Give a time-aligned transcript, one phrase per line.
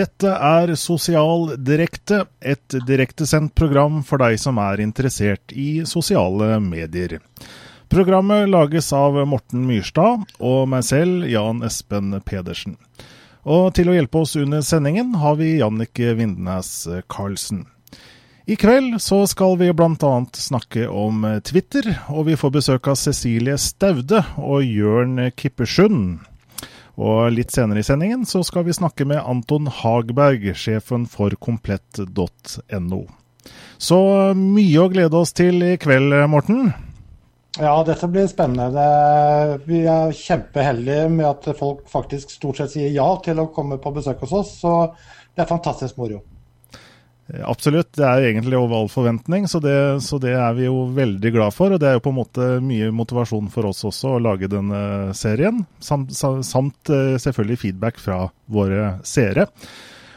[0.00, 7.18] Dette er Sosial Direkte, et direktesendt program for deg som er interessert i sosiale medier.
[7.92, 12.78] Programmet lages av Morten Myrstad og meg selv, Jan Espen Pedersen.
[13.44, 16.72] Og til å hjelpe oss under sendingen har vi Jannicke Vindnes
[17.12, 17.66] Karlsen.
[18.48, 20.14] I kveld så skal vi bl.a.
[20.32, 26.22] snakke om Twitter, og vi får besøk av Cecilie Staude og Jørn Kippersund.
[27.00, 33.00] Og litt senere i sendingen så skal vi snakke med Anton Hagberg, sjefen for komplett.no.
[33.80, 33.98] Så
[34.36, 36.74] mye å glede oss til i kveld, Morten.
[37.58, 38.84] Ja, dette blir spennende.
[39.64, 43.94] Vi er kjempeheldige med at folk faktisk stort sett sier ja til å komme på
[43.96, 44.74] besøk hos oss, så
[45.34, 46.20] det er fantastisk moro.
[47.46, 47.92] Absolutt.
[47.96, 51.32] Det er jo egentlig over all forventning, så det, så det, er vi jo veldig
[51.34, 51.74] glad for.
[51.74, 55.14] Og det er jo på en måte mye motivasjon for oss også å lage denne
[55.16, 55.62] serien.
[55.84, 59.46] Samt, samt eh, selvfølgelig feedback fra våre seere.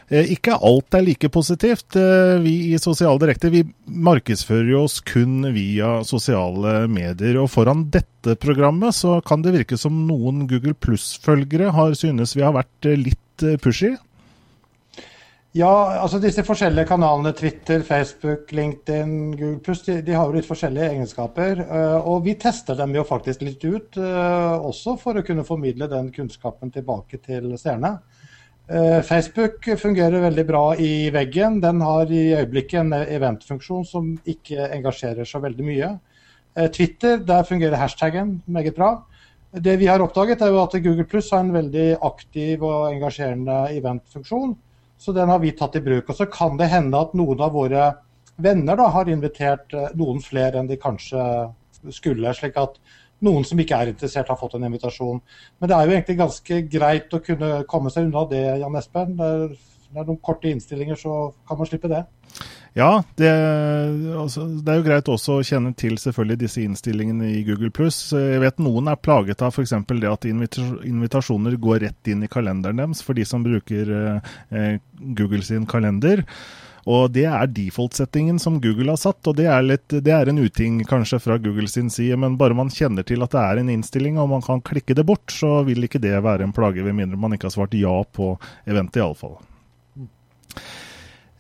[0.09, 1.95] Eh, ikke alt er like positivt.
[2.00, 7.39] Eh, vi i Sosial Direkte vi markedsfører oss kun via sosiale medier.
[7.42, 12.45] Og foran dette programmet så kan det virke som noen Google Pluss-følgere har synes vi
[12.45, 13.95] har vært litt pushy.
[15.53, 15.69] Ja,
[16.01, 21.61] altså disse forskjellige kanalene, Twitter, Facebook, LinkedIn, Google de, de har jo litt forskjellige egenskaper.
[21.67, 25.85] Uh, og vi tester dem jo faktisk litt ut, uh, også for å kunne formidle
[25.91, 27.99] den kunnskapen tilbake til seerne.
[28.65, 31.61] Uh, Facebook fungerer veldig bra i veggen.
[31.61, 35.93] Den har i øyeblikket en eventfunksjon som ikke engasjerer så veldig mye.
[36.73, 38.95] Twitter, der fungerer hashtaggen meget bra.
[39.53, 43.63] Det vi har oppdaget, er jo at Google Plus har en veldig aktiv og engasjerende
[43.77, 44.53] eventfunksjon.
[44.97, 46.09] Så den har vi tatt i bruk.
[46.09, 47.89] Og så kan det hende at noen av våre
[48.41, 51.23] venner da, har invitert eh, noen flere enn de kanskje
[51.92, 52.33] skulle.
[52.33, 52.80] slik at
[53.23, 55.21] noen som ikke er interessert, har fått en invitasjon.
[55.59, 59.15] Men det er jo egentlig ganske greit å kunne komme seg unna det, Jan Espen.
[59.93, 62.04] Det er, noen korte innstillinger, så kan man slippe det.
[62.73, 63.30] Ja, det,
[64.17, 67.70] altså, det, er jo greit også å kjenne til selvfølgelig disse innstillingene i Google+.
[67.70, 69.76] Jeg vet noen er plaget av f.eks.
[69.92, 74.81] det at invitasjoner går rett inn i kalenderen deres for de som bruker eh,
[75.14, 76.25] Google sin kalender.
[76.89, 80.42] Og Det er default-settingen som Google har satt, og det er, litt, det er, en
[80.42, 82.17] uting kanskje fra Google sin side.
[82.20, 85.05] Men bare man kjenner til at det er en innstilling og man kan klikke det
[85.08, 87.95] bort, så vil ikke det være en plage, ved mindre man ikke har svart ja
[88.04, 88.33] på
[88.65, 89.37] eventet iallfall.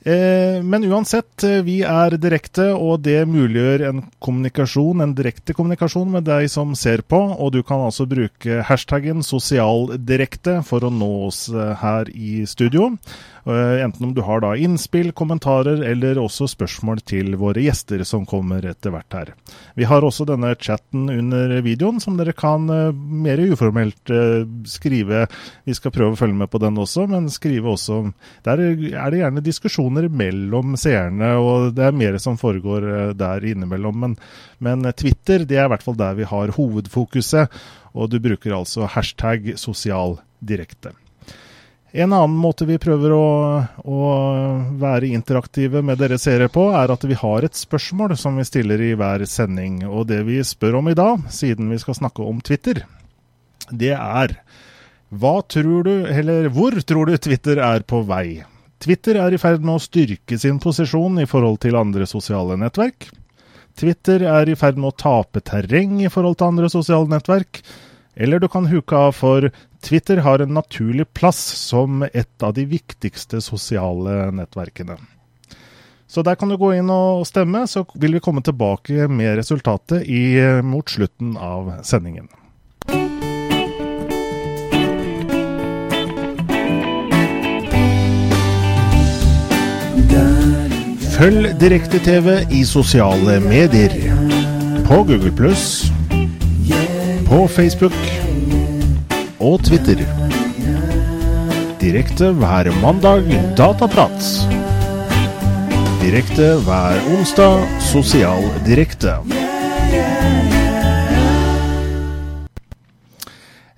[0.05, 6.11] Eh, men uansett, eh, vi er direkte, og det muliggjør en kommunikasjon, en direkte kommunikasjon
[6.11, 7.21] med deg som ser på.
[7.39, 12.91] Og du kan altså bruke hashtaggen sosialdirekte for å nå oss eh, her i studio.
[13.45, 18.23] Eh, enten om du har da innspill, kommentarer eller også spørsmål til våre gjester som
[18.27, 19.33] kommer etter hvert her.
[19.75, 25.25] Vi har også denne chatten under videoen som dere kan eh, mer uformelt eh, skrive.
[25.67, 27.99] Vi skal prøve å følge med på den også, men skrive også
[28.47, 33.99] Der er det gjerne diskusjoner mellom seerne, og det er mer som foregår der innimellom.
[34.05, 34.17] Men,
[34.63, 38.87] men Twitter det er i hvert fall der vi har hovedfokuset, og du bruker altså
[38.87, 40.95] hashtag sosial direkte.
[41.93, 43.25] En annen måte vi prøver å,
[43.85, 43.97] å,
[44.81, 48.81] være interaktive med dere seere på, er at vi har et spørsmål som vi stiller
[48.81, 49.83] i hver sending.
[49.85, 52.81] Og det vi spør om i dag, siden vi skal snakke om Twitter,
[53.69, 54.33] det er
[55.13, 58.41] hva tror du, eller hvor tror du Twitter er på vei?
[58.81, 63.11] Twitter er i ferd med å styrke sin posisjon i forhold til andre sosiale nettverk.
[63.77, 67.61] Twitter er i ferd med å tape terreng i forhold til andre sosiale nettverk.
[68.15, 69.49] Eller du kan huke av for
[69.83, 74.97] Twitter har en naturlig plass som et av de viktigste sosiale nettverkene.
[76.07, 80.05] Så der kan du gå inn og stemme, så vil vi komme tilbake med resultatet
[80.05, 82.29] i, mot slutten av sendingen.
[91.13, 93.93] Følg Direkte-TV i sosiale medier.
[94.85, 95.85] På Google pluss
[97.33, 97.95] på Facebook
[99.41, 100.03] og Twitter.
[101.81, 103.25] Direkte hver mandag
[103.57, 104.27] Dataprat.
[106.03, 109.15] Direkte hver onsdag Sosial direkte.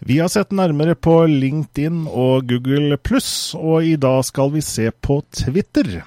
[0.04, 4.92] Vi har sett nærmere på LinkedIn og Google pluss, og i dag skal vi se
[4.92, 6.01] på Twitter.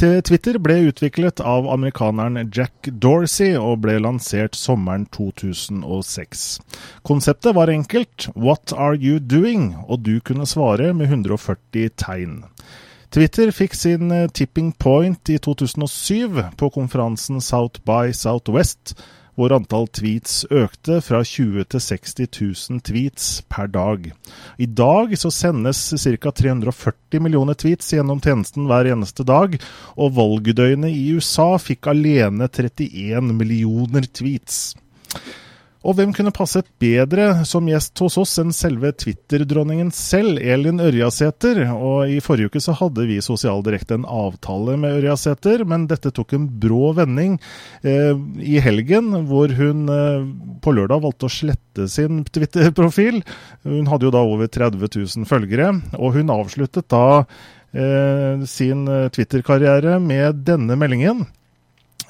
[0.00, 6.44] Twitter ble utviklet av amerikaneren Jack Dorsey og ble lansert sommeren 2006.
[7.04, 12.44] Konseptet var enkelt 'What are you doing?' og du kunne svare med 140 tegn.
[13.10, 18.94] Twitter fikk sin eh, tipping point i 2007 på konferansen South by Southwest,
[19.38, 22.16] hvor antall tweets økte fra 20 til 60
[22.70, 24.10] 000 tweets per dag.
[24.58, 26.32] I dag så sendes ca.
[26.42, 29.58] 340 millioner tweets gjennom tjenesten hver eneste dag,
[29.96, 34.74] og valgdøgnet i USA fikk alene 31 millioner tweets.
[35.80, 41.62] Og hvem kunne passet bedre som gjest hos oss enn selve Twitter-dronningen selv, Elin Ørjasæter?
[41.72, 46.36] Og i forrige uke så hadde vi Sosialdirekte en avtale med Ørjasæter, men dette tok
[46.36, 47.38] en brå vending
[47.80, 48.12] eh,
[48.44, 50.28] i helgen, hvor hun eh,
[50.60, 53.22] på lørdag valgte å slette sin Twitter-profil.
[53.64, 57.22] Hun hadde jo da over 30 000 følgere, og hun avsluttet da
[57.72, 58.84] eh, sin
[59.16, 61.24] Twitter-karriere med denne meldingen.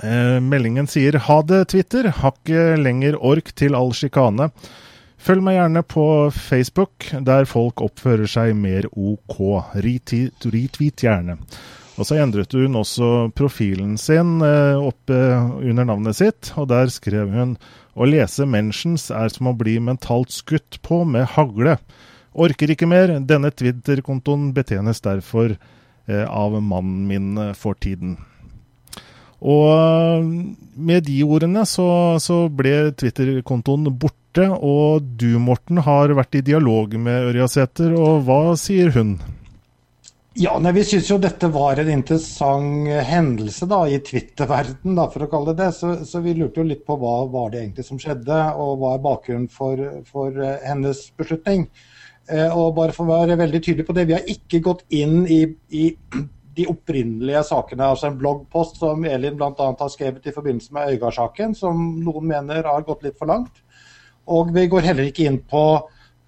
[0.03, 2.09] Eh, meldingen sier ha det, Twitter.
[2.23, 4.49] Har ikke lenger ork til all sjikane.
[5.21, 9.37] Følg meg gjerne på Facebook, der folk oppfører seg mer OK.
[9.85, 11.37] Retweet, gjerne.
[12.01, 15.19] Og så endret hun også profilen sin eh, oppe
[15.61, 17.59] under navnet sitt, og der skrev hun
[17.93, 21.77] å lese mentions er som å bli mentalt skutt på med hagle.
[22.33, 23.13] Orker ikke mer.
[23.21, 28.17] Denne Twitter-kontoen betjenes derfor eh, av mannen min for tiden.
[29.41, 30.25] Og
[30.77, 31.89] med de ordene så,
[32.21, 34.47] så ble Twitter-kontoen borte.
[34.47, 39.17] Og du, Morten, har vært i dialog med Ørjasæter, og hva sier hun?
[40.39, 45.31] Ja, nei, Vi syns jo dette var en interessant hendelse da, i Twitter-verden, for å
[45.33, 45.71] kalle det det.
[45.75, 48.95] Så, så, vi lurte jo litt på hva var det egentlig som skjedde, og hva
[48.95, 51.67] er bakgrunnen for, for uh, hennes beslutning.
[52.31, 55.25] Eh, og bare for å være veldig tydelig på det, Vi har ikke gått inn
[55.27, 55.43] i,
[55.75, 55.91] i
[56.57, 57.87] de opprinnelige sakene.
[57.93, 59.53] altså En bloggpost som Elin bl.a.
[59.57, 63.63] har skrevet i forbindelse med Øygard-saken, som noen mener har gått litt for langt.
[64.31, 65.65] Og vi går heller ikke inn på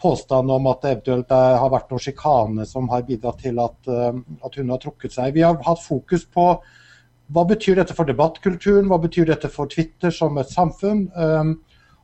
[0.03, 4.23] påstanden om at det eventuelt har vært noe sjikane som har bidratt til at, eh,
[4.43, 5.35] at, hun har trukket seg.
[5.37, 6.47] Vi har hatt fokus på
[7.33, 11.07] hva betyr dette for debattkulturen, hva betyr dette for Twitter som et samfunn.
[11.17, 11.55] Um,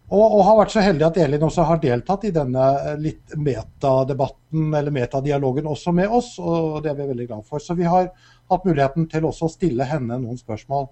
[0.09, 3.35] og, og, har vært så heldig at Elin også har deltatt i denne eh, litt
[3.37, 7.61] metadebatten eller metadialogen også med oss, og det er vi veldig glad for.
[7.61, 8.09] Så vi har
[8.49, 10.89] hatt muligheten til også å stille henne noen spørsmål.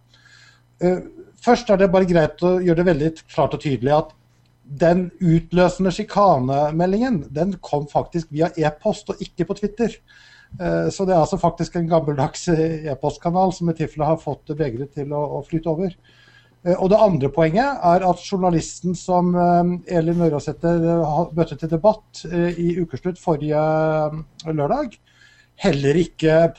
[0.85, 1.01] Uh,
[1.41, 4.11] først er det bare greit å gjøre det veldig klart og tydelig at
[4.67, 9.97] den utløsende sjikanemeldingen den kom faktisk via e-post og ikke på Twitter.
[10.61, 14.83] Uh, så det er altså faktisk en gammeldags e-postkanal som i tilfelle har fått VG
[14.99, 15.97] til å, å flyte over.
[16.67, 21.71] Eh, og Det andre poenget er at journalisten som eh, Elin Ørjasæter eh, møtte til
[21.71, 23.61] debatt i ukeslutt forrige
[24.47, 24.97] lørdag,
[25.63, 26.51] heller ikke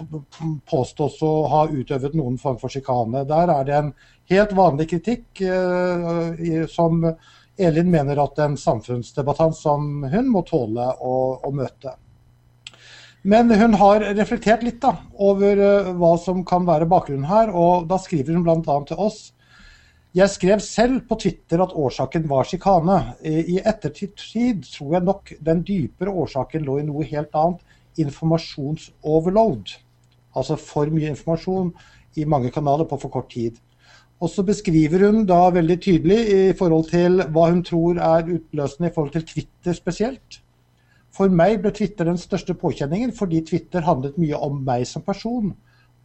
[0.70, 3.28] påstås å ha utøvet noen form for sjikane.
[3.30, 3.92] Der er det en
[4.32, 5.44] helt vanlig kritikk
[6.74, 7.06] som
[7.62, 11.14] Elin mener at en samfunnsdebattant som hun må tåle å,
[11.46, 11.94] å møte.
[13.22, 15.62] Men hun har reflektert litt da, over
[15.94, 18.80] hva som kan være bakgrunnen her, og da skriver hun bl.a.
[18.90, 19.28] til oss
[20.18, 22.98] jeg skrev selv på Twitter at årsaken var sjikane.
[23.22, 24.16] I ettertid
[24.66, 27.62] tror jeg nok den dypere årsaken lå i noe helt annet.
[28.02, 29.76] Informasjonsoverload.
[30.38, 31.70] Altså for mye informasjon
[32.18, 33.60] i mange kanaler på for kort tid.
[34.18, 38.90] Og så beskriver hun da veldig tydelig i forhold til hva hun tror er utløsende
[38.90, 40.40] i forhold til Twitter spesielt.
[41.14, 45.54] For meg ble Twitter den største påkjenningen fordi Twitter handlet mye om meg som person.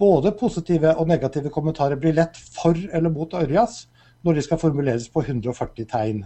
[0.01, 3.87] Både positive og negative kommentarer blir lett for eller mot Ørjas,
[4.23, 6.23] når de skal formuleres på 140 tegn.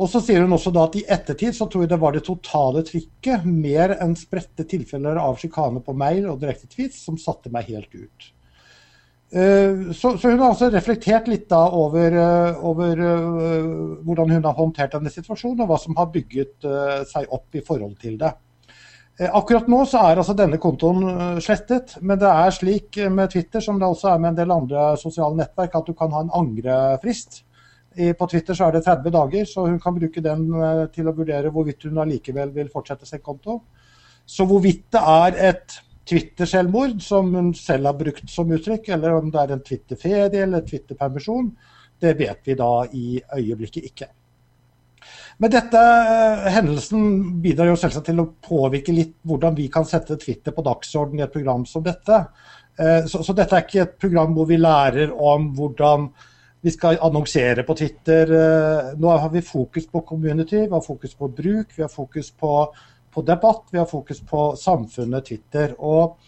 [0.00, 2.24] Og så sier hun også da at I ettertid så tror jeg det var det
[2.24, 7.52] totale trykket, mer enn spredte tilfeller av sjikane på mail og direkte tweets, som satte
[7.52, 8.30] meg helt ut.
[9.30, 14.48] Eh, så, så hun har altså reflektert litt da over, eh, over uh, hvordan hun
[14.48, 16.70] har håndtert denne situasjonen, og hva som har bygget
[17.12, 18.32] seg opp i forhold til det.
[19.20, 23.34] Eh, akkurat nå så er altså denne kontoen eh, slettet, men det er slik med
[23.34, 26.22] Twitter som det også er med en del andre sosiale nettverk, at du kan ha
[26.24, 27.42] en angrefrist.
[28.16, 31.14] På Twitter så er det 30 dager, så hun kan bruke den eh, til å
[31.18, 33.58] vurdere hvorvidt hun allikevel vil fortsette sin konto.
[34.24, 35.76] Så hvorvidt det er et
[36.08, 40.64] Twitter-selvmord, som hun selv har brukt som uttrykk, eller om det er en Twitter-ferie eller
[40.64, 41.52] Twitter-permisjon,
[42.00, 44.08] det vet vi da i øyeblikket ikke.
[45.40, 47.04] Men dette eh, hendelsen
[47.40, 51.24] bidrar jo selvsagt til å påvirke litt hvordan vi kan sette Twitter på dagsorden i
[51.24, 52.18] et program som dette.
[52.76, 56.10] Eh, så, så, dette er ikke et program hvor vi lærer om hvordan
[56.60, 58.34] vi skal annonsere på Twitter.
[58.36, 62.28] Eh, nå har vi fokus på community, vi har fokus på bruk, vi har fokus
[62.36, 62.52] på,
[63.08, 65.72] på debatt, vi har fokus på samfunnet Twitter.
[65.78, 66.18] Og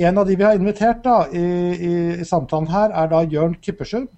[0.00, 1.44] en av de vi har invitert da, i,
[1.74, 4.08] i, i samtalen her, er da Jørn Kippersund,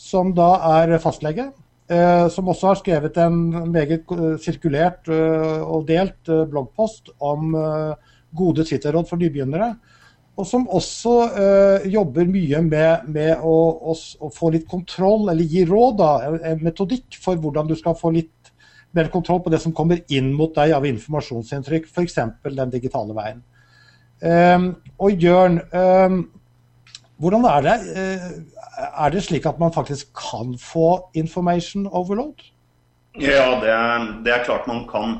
[0.00, 1.50] som da er fastlege.
[1.94, 7.54] Eh, som også har skrevet en meget eh, sirkulert eh, og delt bloggpost om
[8.34, 9.74] gode Twitter-råd for nybegynnere.
[10.36, 11.12] og som også
[11.86, 13.52] jobber mye med, med å,
[13.92, 16.08] å, å, få litt kontroll, eller gi råd, da,
[16.50, 18.50] en metodikk for hvordan du skal få litt
[18.98, 22.18] mer kontroll på det som kommer inn mot deg av informasjonsinntrykk, f.eks.
[22.48, 23.44] den digitale veien.
[24.24, 24.66] Um,
[24.98, 26.18] og Jørn, um,
[27.22, 27.76] hvordan er det?
[27.94, 28.30] Uh,
[29.04, 32.42] er det slik at man faktisk kan få information overload?
[33.20, 35.18] Ja, det er, det er klart man kan.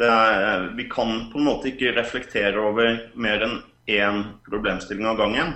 [0.00, 3.58] Er, vi kan på en måte ikke reflektere over mer enn
[3.90, 5.54] én problemstilling av gangen.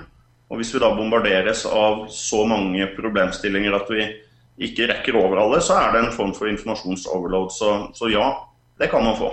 [0.51, 4.05] Og Hvis vi da bombarderes av så mange problemstillinger at vi
[4.69, 7.51] ikke rekker over alle, så er det en form for informasjonsoverload.
[7.51, 8.29] Så, så ja,
[8.79, 9.33] det kan man få.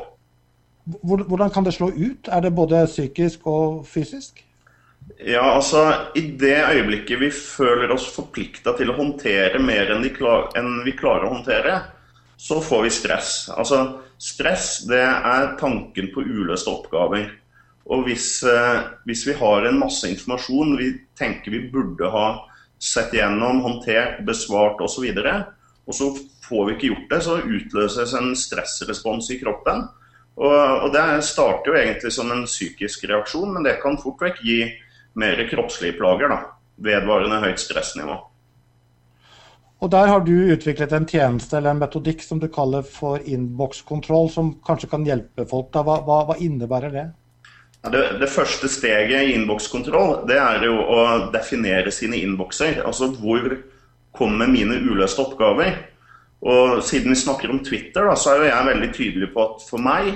[1.05, 2.27] Hvordan kan det slå ut?
[2.27, 4.41] Er det både psykisk og fysisk?
[5.25, 5.81] Ja, altså
[6.17, 10.95] I det øyeblikket vi føler oss forplikta til å håndtere mer enn, klar, enn, vi
[10.97, 11.75] klarer å håndtere,
[12.41, 13.35] så får vi stress.
[13.53, 13.83] Altså
[14.21, 17.23] Stress det er tanken på uløste oppgaver.
[17.89, 22.27] Og hvis, eh, hvis, vi har en masse informasjon vi tenker vi burde ha
[22.81, 25.39] sett gjennom, håndtert, besvart osv., og, så
[25.89, 26.11] og så
[26.45, 29.87] får vi ikke gjort det, så utløses en stressrespons i kroppen.
[30.37, 34.41] Og, og, Det starter jo egentlig som en psykisk reaksjon, men det kan fort vekk
[34.45, 34.61] gi
[35.13, 36.29] mer kroppslige plager.
[36.29, 36.41] da,
[36.81, 38.17] Vedvarende høyt stressnivå.
[39.81, 44.29] Og Der har du utviklet en tjeneste eller en metodikk som du kaller for innbokskontroll,
[44.29, 45.73] som kanskje kan hjelpe folk.
[45.73, 47.07] Hva, hva, hva innebærer det?
[47.81, 50.99] Det, det, første steget i innbokskontroll det er jo å
[51.33, 52.83] definere sine innbokser.
[52.85, 53.55] Altså hvor
[54.13, 55.79] kommer mine uløste oppgaver?
[56.45, 59.65] Og Siden vi snakker om Twitter, da, så er jo jeg veldig tydelig på at
[59.65, 60.13] for meg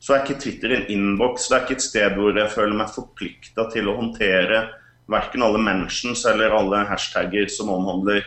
[0.00, 1.48] så er ikke Twitter en innboks.
[1.48, 4.62] Det er ikke et sted hvor jeg føler meg forplikta til å håndtere
[5.10, 8.24] verken alle mentions eller alle hashtagger som omhandler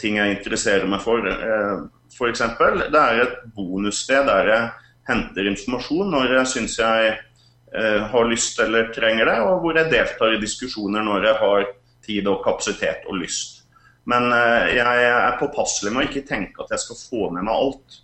[0.00, 1.22] ting jeg interesserer meg for.
[1.28, 2.44] Eh, F.eks.
[2.88, 4.68] Det er et bonussted der jeg
[5.08, 7.16] henter informasjon når jeg syns jeg
[7.74, 11.66] Eh, har lyst eller trenger det, og hvor jeg deltar i diskusjoner når jeg har
[12.06, 13.66] tid og kapasitet og lyst.
[14.08, 17.52] Men eh, jeg er påpasselig med å ikke tenke at jeg skal få med meg
[17.52, 17.98] alt.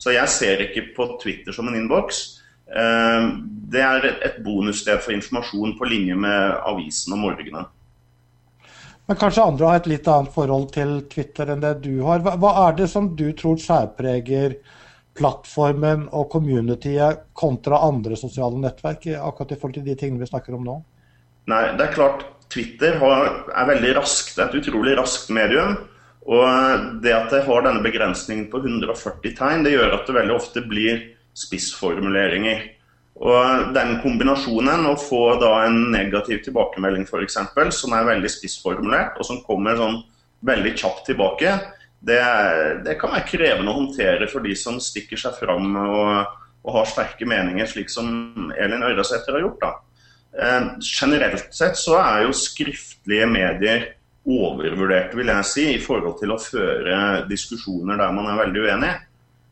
[0.00, 2.22] Så jeg ser ikke på Twitter som en innboks.
[2.70, 3.26] Eh,
[3.70, 7.68] det er et bonussted for informasjon på linje med avisen om morgenen.
[9.10, 12.22] Men kanskje andre har et litt annet forhold til Twitter enn det du har.
[12.22, 14.54] Hva er det som du tror særpreger
[15.18, 20.54] plattformen og communityet kontra andre sosiale nettverk, akkurat i forhold til de tingene vi snakker
[20.54, 20.76] om nå?
[21.50, 22.22] Nei, det er klart
[22.54, 24.36] Twitter har, er veldig raskt.
[24.36, 25.74] Det et utrolig raskt medium.
[26.28, 30.36] Og det at jeg har denne begrensningen på 140 tegn, det gjør at det veldig
[30.36, 31.00] ofte blir
[31.38, 32.66] spissformuleringer.
[33.20, 37.38] Og den kombinasjonen, å få da en negativ tilbakemelding f.eks.,
[37.76, 40.00] som er veldig spissformulert, og som kommer sånn
[40.46, 41.56] veldig kjapt tilbake,
[42.00, 42.20] det,
[42.86, 46.88] det, kan være krevende å håndtere for de som stikker seg fram og, og har
[46.88, 49.66] sterke meninger, slik som Elin Øyrasæter har gjort.
[50.32, 53.84] Eh, generelt sett så er jo skriftlige medier
[54.28, 56.98] overvurdert, vil jeg si, i forhold til å føre
[57.30, 58.92] diskusjoner der man er veldig uenig.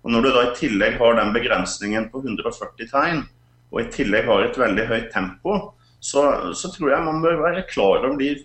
[0.05, 3.25] Og Når du da i tillegg har den begrensningen på 140 tegn,
[3.73, 5.57] og i tillegg har et veldig høyt tempo,
[6.01, 8.37] så, så tror jeg man bør være klar over de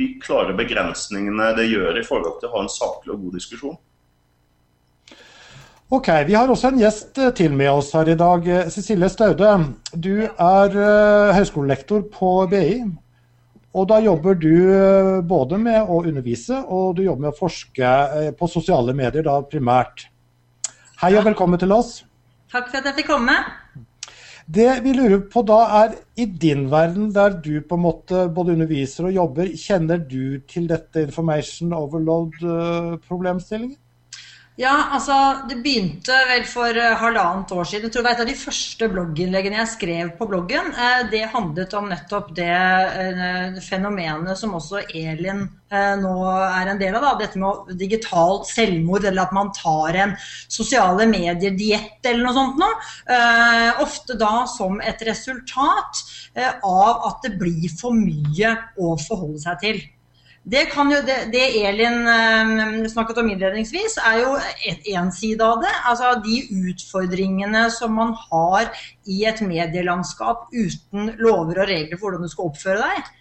[0.00, 3.78] de klare begrensningene det gjør i forhold til å ha en saklig og god diskusjon.
[5.90, 8.44] Ok, Vi har også en gjest eh, til med oss her i dag.
[8.46, 9.54] Eh, Cecilie Staude,
[9.90, 12.84] du er uh, høyskolelektor på BI.
[13.70, 17.86] Og da jobber du uh, både med å undervise og du jobber med å forske
[17.86, 20.08] uh, på sosiale medier da primært.
[21.02, 22.04] Hei og velkommen til oss.
[22.50, 23.36] Takk for at jeg fikk komme.
[24.50, 28.56] Det vi lurer på da er, i din verden der du på en måte både
[28.56, 33.78] underviser og jobber, kjenner du til dette information overload-problemstillingen?
[34.60, 35.14] Ja, altså
[35.48, 37.86] det begynte vel for uh, halvannet år siden.
[37.86, 40.66] Jeg tror det var et av de første blogginnleggene jeg skrev på bloggen.
[40.76, 46.96] Uh, det handlet om nettopp det uh, fenomenet som også Elin nå er en del
[46.98, 47.04] av.
[47.04, 47.12] Da.
[47.20, 50.16] Dette med digitalt selvmord, eller at man tar en
[50.50, 52.88] sosiale medier-diett eller noe sånt noe.
[53.78, 56.02] ofte da som et resultat
[56.66, 58.50] av at det blir for mye
[58.82, 59.80] å forholde seg til.
[60.42, 64.30] Det, jo, det, det Elin eh, snakket om innledningsvis, er jo
[64.88, 65.72] én side av det.
[65.84, 68.70] Altså de utfordringene som man har
[69.04, 73.16] i et medielandskap uten lover og regler for hvordan du skal oppføre deg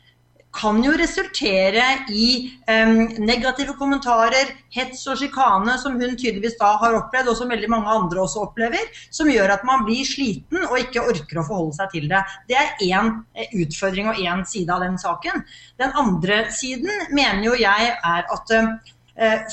[0.55, 6.97] kan jo resultere i um, negative kommentarer, hets og sjikane, som hun tydeligvis da har
[6.97, 10.77] opplevd, og som veldig mange andre også opplever, som gjør at man blir sliten og
[10.81, 12.23] ikke orker å forholde seg til det.
[12.49, 15.45] Det er én eh, utfordring og én side av den saken.
[15.81, 18.73] Den andre siden mener jo jeg er at uh,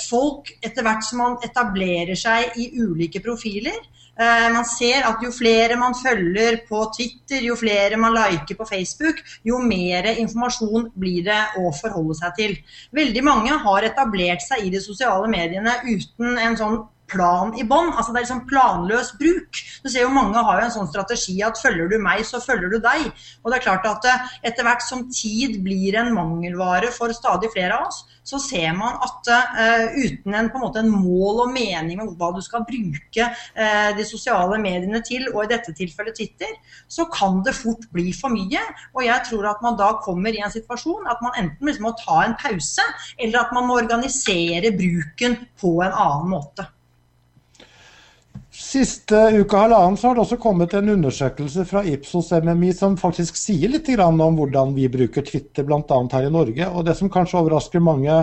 [0.06, 3.76] folk, etter hvert som man etablerer seg i ulike profiler,
[4.16, 9.20] man ser at jo flere man følger på Twitter, jo flere man liker på Facebook,
[9.44, 12.56] jo mer informasjon blir det å forholde seg til.
[12.96, 16.78] Veldig mange har etablert seg i de sosiale mediene uten en sånn
[17.10, 17.92] plan i bånn.
[17.94, 19.62] Altså det er liksom planløs bruk.
[19.84, 22.72] Du ser jo Mange har jo en sånn strategi at følger du meg, så følger
[22.72, 23.08] du deg.
[23.42, 27.50] Og det er klart at eh, Etter hvert som tid blir en mangelvare for stadig
[27.52, 31.44] flere av oss, så ser man at uh, uten en, på en, måte, en mål
[31.44, 35.75] og mening om hva du skal bruke uh, de sosiale mediene til, og i dette
[35.78, 36.56] tilfellet Twitter,
[36.90, 38.62] så kan det fort bli for mye.
[38.96, 41.94] Og jeg tror at man da kommer i en situasjon at man enten liksom må
[42.02, 42.86] ta en pause,
[43.18, 46.66] eller at man må organisere bruken på en annen måte.
[48.66, 53.38] Siste uka halvannen så har det også kommet en undersøkelse fra Ipsos MMI som faktisk
[53.38, 56.00] sier litt om hvordan vi bruker Twitter bl.a.
[56.12, 56.66] her i Norge.
[56.73, 58.16] Og Det som kanskje overrasker mange,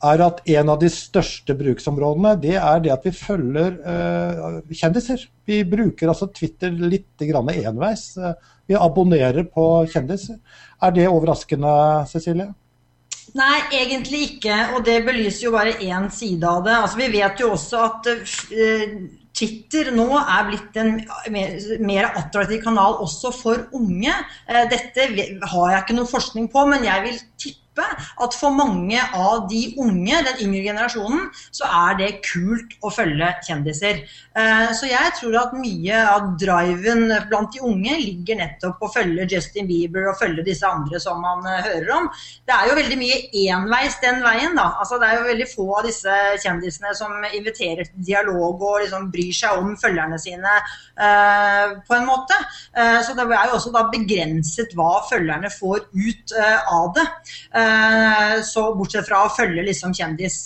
[0.00, 5.26] er at en av de største bruksområdene det er det at vi følger uh, kjendiser.
[5.44, 8.14] Vi bruker altså Twitter litt enveis.
[8.70, 10.38] Vi abonnerer på kjendiser.
[10.80, 12.52] Er det overraskende, Cecilie?
[13.34, 14.56] Nei, egentlig ikke.
[14.76, 16.78] Og det belyser jo bare én side av det.
[16.78, 19.00] Altså, vi vet jo også at uh,
[19.36, 20.96] Twitter nå er blitt en
[21.32, 21.54] mer,
[21.86, 24.12] mer, attraktiv kanal også for unge.
[24.48, 25.06] Eh, dette
[25.52, 29.62] har jeg ikke noe forskning på, men jeg vil tippe at for mange av de
[29.80, 34.02] unge, den yngre generasjonen, så er det kult å følge kjendiser.
[34.36, 38.94] Eh, så jeg tror at mye av driven blant de unge ligger nettopp på å
[38.94, 42.10] følge Justin Bieber og følge disse andre som man eh, hører om.
[42.46, 43.20] Det er jo veldig mye
[43.54, 44.68] enveis den veien, da.
[44.82, 49.08] Altså, det er jo veldig få av disse kjendisene som inviterer til dialog og liksom
[49.14, 52.36] bryr seg om følgerne sine uh, på en måte.
[53.04, 56.34] Så det er jo også da begrenset hva følgerne får ut
[56.70, 57.04] av det.
[58.46, 60.38] Så bortsett fra å følge liksom kjendis,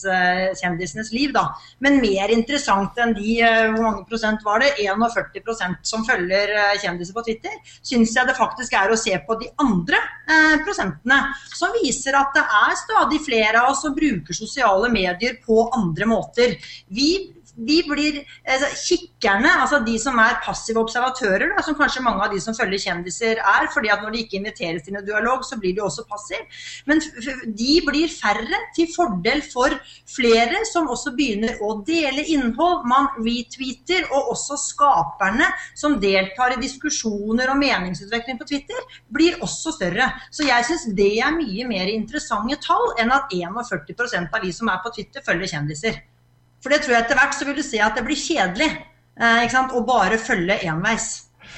[0.61, 1.47] kjendisenes liv, da.
[1.85, 3.37] Men mer interessant enn de
[3.75, 4.73] hvor mange prosent var det?
[4.79, 7.55] 41% som følger eh, kjendiser på Twitter.
[7.85, 11.21] Syns jeg det faktisk er å se på de andre eh, prosentene,
[11.55, 16.09] som viser at det er stadig flere av oss som bruker sosiale medier på andre
[16.11, 16.59] måter.
[16.89, 17.11] Vi
[17.57, 22.33] de blir altså, Kikkerne, altså de som er passive observatører, da, som kanskje mange av
[22.35, 25.59] de som følger kjendiser er, fordi at når de ikke inviteres til en dialog, så
[25.61, 26.43] blir de også passive.
[26.91, 27.03] Men
[27.59, 29.75] de blir færre til fordel for
[30.11, 32.85] flere som også begynner å dele innhold.
[32.91, 39.75] Man retweeter, og også skaperne som deltar i diskusjoner og meningsutvikling på Twitter, blir også
[39.79, 40.11] større.
[40.35, 44.71] Så jeg syns det er mye mer interessante tall enn at 41% av de som
[44.73, 46.03] er på Twitter, følger kjendiser.
[46.65, 49.57] For det tror jeg etter hvert så vil du se at det blir kjedelig eh,
[49.77, 51.09] å bare følge enveis.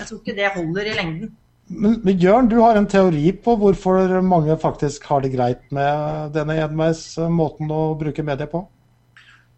[0.00, 1.34] Jeg tror ikke det holder i lengden.
[1.66, 6.34] Men, men Jørn, du har en teori på hvorfor mange faktisk har det greit med
[6.34, 8.64] denne enveismåten å bruke medier på?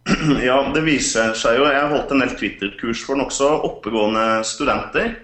[0.49, 1.67] Ja, det viser seg jo.
[1.69, 5.17] Jeg holdt en del Twitter-kurs for nokså oppegående studenter.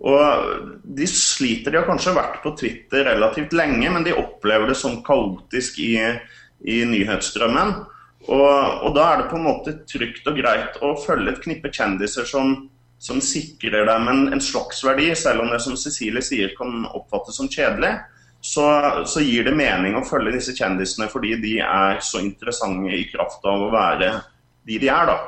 [0.00, 1.70] Og de sliter.
[1.70, 5.94] De har kanskje vært på Twitter relativt lenge, men de opplever det som kaotisk i,
[6.66, 7.74] i nyhetsstrømmen.
[8.28, 11.72] Og, og, da er det på en måte trygt og greit å følge et knippe
[11.72, 12.52] kjendiser som,
[13.00, 14.42] som sikrer dem en, en
[14.84, 17.94] verdi, selv om det som Cecilie sier kan oppfattes som kjedelig.
[18.40, 18.64] Så,
[19.04, 23.44] så, gir det mening å følge disse kjendisene fordi de er så interessante i kraft
[23.44, 24.14] av å være
[24.68, 25.10] de de er.
[25.10, 25.18] da.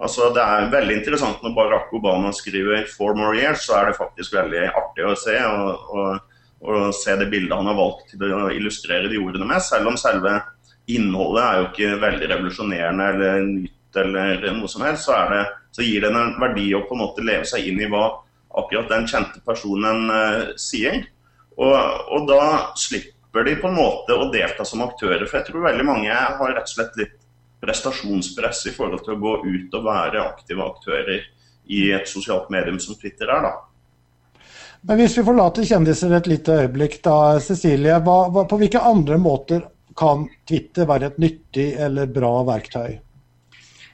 [0.00, 3.98] Altså, det er veldig interessant når Barack Obama skriver 'four more years', så er det
[3.98, 5.36] faktisk veldig artig å se.
[5.44, 6.32] Og, og,
[6.64, 9.96] og se det bildet han har valgt til å illustrere de ordene med, selv om
[10.00, 10.38] selve
[10.86, 15.82] innholdet er jo ikke veldig revolusjonerende eller nytt eller noe som helst, så, det, så,
[15.86, 18.08] gir det en verdi å på en måte leve seg inn i hva
[18.54, 21.02] akkurat den kjente personen uh, sier.
[21.54, 25.24] Og, og, da slipper de på en måte å delta som aktører.
[25.26, 27.16] For jeg tror veldig mange har rett og slett litt
[27.64, 31.22] prestasjonspress i forhold til å gå ut og være aktive aktører
[31.72, 33.46] i et sosialt medium som Twitter er.
[33.46, 33.54] da.
[34.84, 37.96] Men hvis vi forlater kjendiser et lite øyeblikk, da, Cecilie.
[38.04, 39.62] Hva, hva, på hvilke andre måter
[39.96, 43.00] kan Twitter være et nyttig eller bra verktøy?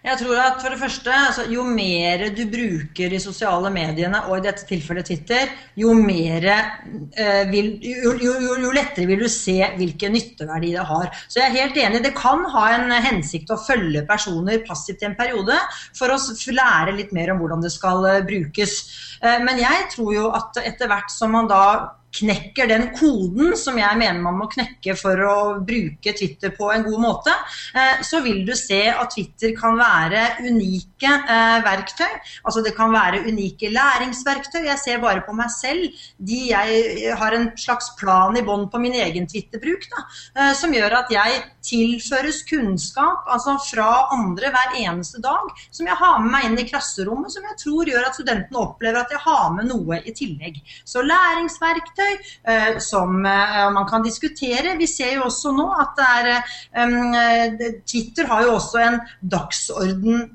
[0.00, 4.38] Jeg tror at for det første, altså, Jo mer du bruker de sosiale mediene, og
[4.38, 8.32] i dette tilfellet Twitter, jo, mer, eh, vil, jo, jo,
[8.62, 11.12] jo, lettere vil du se hvilken nytteverdi det har.
[11.28, 12.02] Så jeg er helt enig.
[12.06, 15.58] Det kan ha en hensikt å følge personer passivt i en periode
[15.98, 18.80] for å lære litt mer om hvordan det skal eh, brukes.
[19.20, 21.64] Eh, men jeg tror jo at etter hvert som man da
[22.11, 26.85] knekker den koden som jeg mener man må knekke for å bruke Twitter på en
[26.87, 27.35] god måte,
[27.75, 32.11] eh, så vil du se at Twitter kan være unike eh, verktøy.
[32.44, 34.64] Altså det kan være unike læringsverktøy.
[34.66, 36.03] Jeg ser bare på meg selv.
[36.18, 40.99] De jeg har en slags plan i bånn på min egen Twitter-bruk, eh, som gjør
[41.03, 46.49] at jeg tilføres kunnskap altså fra andre hver eneste dag, som jeg har med meg
[46.49, 50.01] inn i klasserommet, som jeg tror gjør at studentene opplever at jeg har med noe
[50.03, 50.59] i tillegg.
[50.88, 52.12] Så læringsverktøy verktøy
[52.48, 54.76] eh, som eh, man kan diskutere.
[54.78, 60.28] Vi ser jo også nå at det er eh, Twitter har jo også en dagsorden,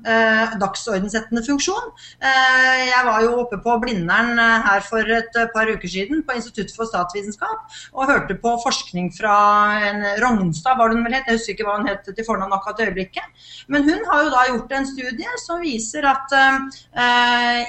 [0.60, 1.88] dagsordensettende funksjon.
[2.20, 6.88] Jeg var jo oppe på Blindern her for et par uker siden på Institutt for
[6.88, 9.36] statsvitenskap og hørte på forskning fra
[9.88, 12.54] en Rognstad, var det hun vel het, jeg husker ikke hva hun het til fornavn
[12.56, 13.46] akkurat i øyeblikket.
[13.72, 16.36] Men hun har jo da gjort en studie som viser at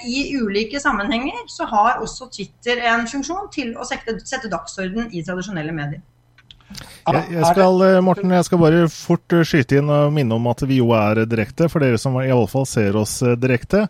[0.08, 5.24] i ulike sammenhenger så har også Twitter en funksjon til å sette, sette dagsorden i
[5.26, 6.04] tradisjonelle medier.
[7.08, 10.48] Jeg, jeg, skal, eh, Morten, jeg skal bare fort eh, skyte inn og minne om
[10.52, 13.88] at vi jo er direkte, for dere som i alle fall ser oss eh, direkte.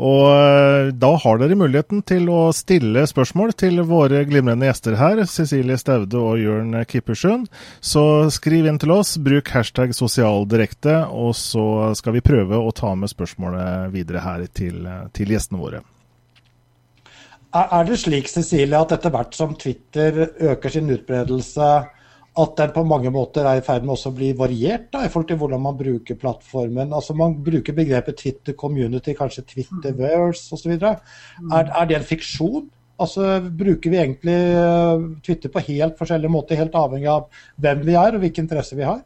[0.00, 5.76] Og da har dere muligheten til å stille spørsmål til våre glimrende gjester her, Cecilie
[5.76, 7.50] Staude og Jørn Kippersund.
[7.84, 12.94] Så skriv inn til oss, bruk hashtag sosialdirekte, og så skal vi prøve å ta
[12.96, 15.84] med spørsmålet videre her til, til gjestene våre.
[17.50, 20.20] Er det slik Cecilie, at etter hvert som Twitter
[20.52, 21.70] øker sin utbredelse,
[22.38, 25.26] at den på mange måter er i ferd med å bli variert da, i forhold
[25.32, 26.94] til hvordan man bruker plattformen?
[26.94, 30.76] Altså Man bruker begrepet Twitter community, kanskje Twitterverse osv.
[30.78, 32.68] Er, er det en fiksjon?
[33.00, 37.26] Altså Bruker vi egentlig eh, Twitter på helt forskjellige måter, helt avhengig av
[37.58, 39.02] hvem vi er og hvilke interesser vi har?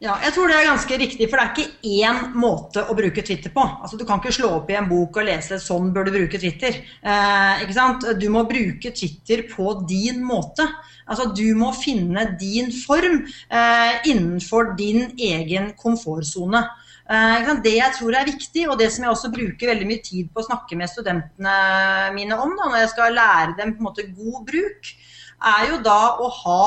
[0.00, 3.20] Ja, jeg tror det er ganske riktig, for det er ikke én måte å bruke
[3.20, 3.60] Twitter på.
[3.84, 6.40] Altså, Du kan ikke slå opp i en bok og lese 'sånn bør du bruke
[6.40, 6.78] Twitter'.
[7.04, 8.06] Eh, ikke sant?
[8.18, 10.64] Du må bruke Twitter på din måte.
[11.06, 16.64] Altså, Du må finne din form eh, innenfor din egen komfortsone.
[17.10, 20.30] Eh, det jeg tror er viktig, og det som jeg også bruker veldig mye tid
[20.32, 23.88] på å snakke med studentene mine om da, når jeg skal lære dem på en
[23.90, 24.94] måte god bruk,
[25.40, 26.64] er jo da å ha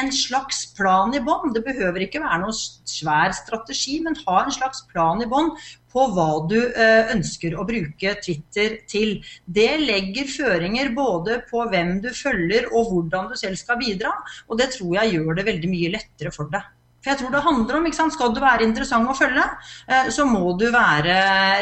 [0.00, 1.52] en slags plan i bånn.
[1.54, 5.52] Det behøver ikke være noen svær strategi, men ha en slags plan i bånn
[5.94, 9.18] på hva du eh, ønsker å bruke Twitter til.
[9.46, 14.14] Det legger føringer både på hvem du følger og hvordan du selv skal bidra,
[14.48, 16.66] og det tror jeg gjør det veldig mye lettere for deg.
[17.04, 18.14] For jeg tror det handler om, ikke sant?
[18.16, 19.44] Skal du være interessant å følge,
[19.92, 21.16] eh, så må du være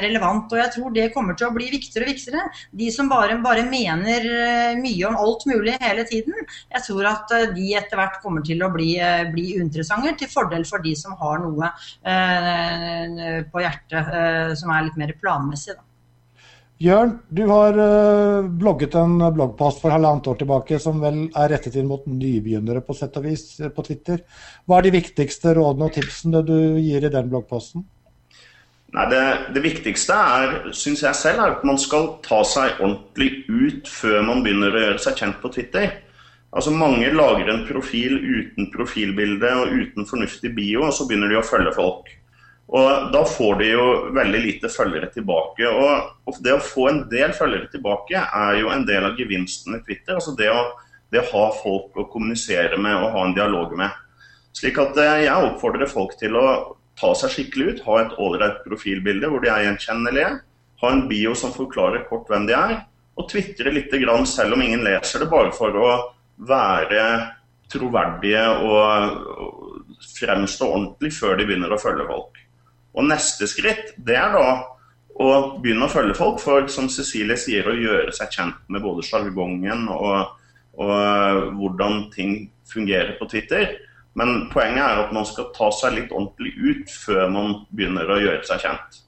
[0.05, 0.53] relevant.
[0.55, 2.47] Og jeg tror det kommer til å bli viktigere og viktigere.
[2.83, 7.35] De som bare, bare mener eh, mye om alt mulig hele tiden, jeg tror at
[7.35, 8.95] eh, de etter hvert kommer til å bli,
[9.35, 11.71] bli uinteressante, til fordel for de som har noe
[13.53, 15.75] på hjertet som er litt mer planmessig.
[15.75, 15.92] da.
[16.83, 21.77] Jørn, du har uh, blogget en bloggpost for halvannet år tilbake som vel er rettet
[21.79, 24.25] inn mot nybegynnere på sett og vis eh, på Twitter.
[24.67, 27.85] Hva er de viktigste rådene og tipsene du gir i den bloggposten?
[28.97, 29.21] Nei, det,
[29.55, 34.19] det viktigste er, syns jeg selv, er at man skal ta seg ordentlig ut før
[34.27, 35.95] man begynner å gjøre seg kjent på Twitter.
[36.53, 41.39] Altså Mange lager en profil uten profilbilde og uten fornuftig bio, og så begynner de
[41.39, 42.11] å følge folk.
[42.73, 45.69] Og Da får de jo veldig lite følgere tilbake.
[45.69, 49.83] Og, Det å få en del følgere tilbake er jo en del av gevinsten i
[49.85, 50.15] Twitter.
[50.15, 50.73] altså det å,
[51.13, 53.91] det å ha folk å kommunisere med og ha en dialog med.
[54.53, 58.65] Slik at eh, Jeg oppfordrer folk til å ta seg skikkelig ut, ha et ålreit
[58.65, 60.41] profilbilde hvor de er gjenkjennelige.
[60.83, 62.83] Ha en bio som forklarer kort hvem de er,
[63.17, 63.93] og tvitre litt
[64.27, 65.91] selv om ingen leser det, bare for å
[66.37, 67.05] være
[67.73, 72.42] troverdige og fremstå ordentlig før de begynner å følge folk.
[72.93, 74.47] Og neste skritt det er da
[75.23, 75.29] å
[75.61, 79.87] begynne å følge folk, for som Cecilie sier, å gjøre seg kjent med både sjargongen
[79.93, 80.33] og,
[80.79, 82.37] og, eh, hvordan ting
[82.69, 83.77] fungerer på Twitter.
[84.19, 88.21] Men poenget er at man skal ta seg litt ordentlig ut før man begynner å
[88.21, 89.01] gjøre seg kjent.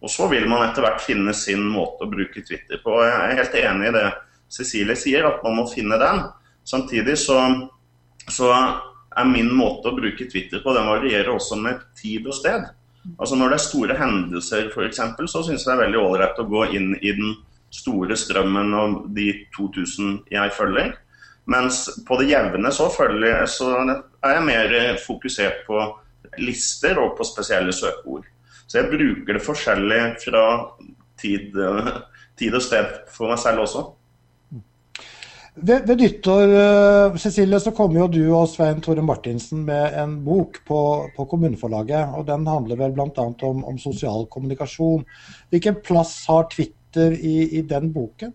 [0.00, 2.94] Og så vil man etter hvert finne sin måte å bruke Twitter på.
[3.04, 4.06] Jeg er helt enig i det
[4.50, 6.24] Cecilie sier, at man må finne den.
[6.66, 7.36] Samtidig så,
[8.30, 12.66] så er min måte å bruke Twitter på, den varierer også med tid og sted.
[13.16, 15.00] Altså Når det er store hendelser f.eks.,
[15.32, 17.36] så syns jeg det er veldig ålreit å gå inn i den
[17.72, 20.92] store strømmen av de 2000 jeg følger.
[21.50, 24.74] Mens på det jevne så, følger, så er jeg mer
[25.06, 25.80] fokusert på
[26.38, 28.26] lister og på spesielle søkeord.
[28.66, 30.44] Så jeg bruker det forskjellig fra
[31.18, 31.56] tid,
[32.38, 33.86] tid og sted for meg selv også.
[35.60, 40.14] Ved, ved, nyttår uh, Cecilie, så kommer jo du og Svein Tore Martinsen med en
[40.24, 40.80] bok på,
[41.16, 42.14] på kommuneforlaget.
[42.16, 43.26] og Den handler vel bl.a.
[43.48, 45.04] Om, om sosial kommunikasjon.
[45.52, 48.32] Hvilken plass har Twitter i, i den boken?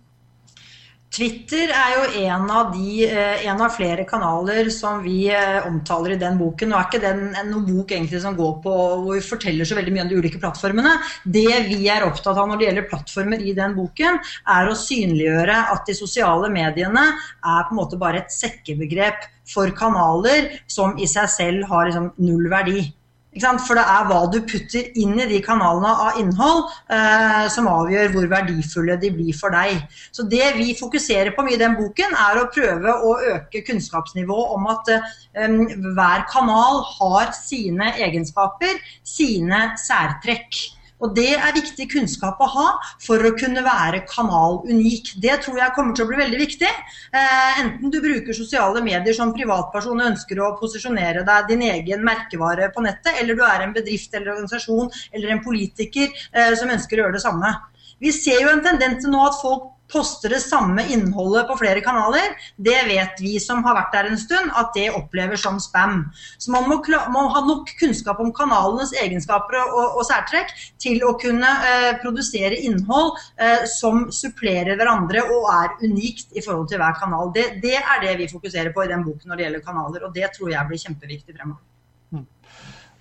[1.13, 6.15] Twitter er jo en av, de, eh, en av, flere kanaler som vi eh, omtaler
[6.15, 6.71] i den boken.
[6.71, 9.93] Nå er ikke den noen bok egentlig som går på hvor vi forteller så veldig
[9.95, 10.97] mye om de ulike plattformene.
[11.23, 14.19] Det vi er opptatt av når det gjelder plattformer i den boken,
[14.57, 19.71] er å synliggjøre at de sosiale mediene er på en måte bare et sekkebegrep for
[19.77, 22.89] kanaler som i seg selv har liksom null verdi.
[23.35, 26.61] For det er hva du putter inn i de kanalene av innhold
[26.93, 29.81] eh, som avgjør hvor verdifulle de blir for deg.
[30.15, 34.55] Så det vi fokuserer på mye i den boken, er å prøve å øke kunnskapsnivået
[34.55, 35.59] om at eh,
[35.97, 40.63] hver kanal har sine egenskaper, sine særtrekk.
[41.03, 42.65] Og Det er viktig kunnskap å ha
[43.03, 45.11] for å kunne være kanalunik.
[45.21, 46.71] Det tror jeg kommer til å bli veldig viktig.
[47.11, 52.05] Eh, enten du bruker sosiale medier som privatperson og ønsker å posisjonere deg din egen
[52.07, 56.71] merkevare på nettet, eller du er en bedrift eller organisasjon eller en politiker eh, som
[56.71, 57.53] ønsker å gjøre det samme.
[57.99, 61.81] Vi ser jo en tendens til nå at folk poster det samme innholdet på flere
[61.85, 66.03] kanaler, det vet vi som har vært der en stund, at det opplever som spam.
[66.41, 66.79] Så man må,
[67.13, 72.57] må ha nok kunnskap om kanalenes egenskaper og, og, særtrekk til å kunne eh, produsere
[72.67, 77.31] innhold eh, som supplerer hverandre og er unikt i forhold til hver kanal.
[77.35, 80.17] Det, det er det vi fokuserer på i den boken når det gjelder kanaler, og
[80.17, 81.63] det tror jeg blir kjempeviktig fremover.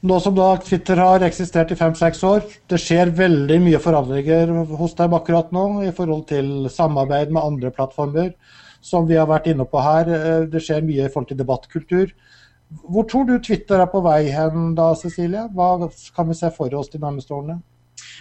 [0.05, 4.93] Nå som da Twitter har eksistert i fem-seks år, det skjer veldig mye forandringer hos
[4.99, 8.35] dem akkurat nå i forhold til samarbeid med andre plattformer,
[8.85, 10.11] som vi har vært inne på her.
[10.13, 12.13] Eh, det skjer mye i forhold til debattkultur.
[12.85, 15.47] Hvor tror du Twitter er på vei hen da, Cecilie?
[15.57, 17.63] Hva kan vi se for oss de nærmeste årene?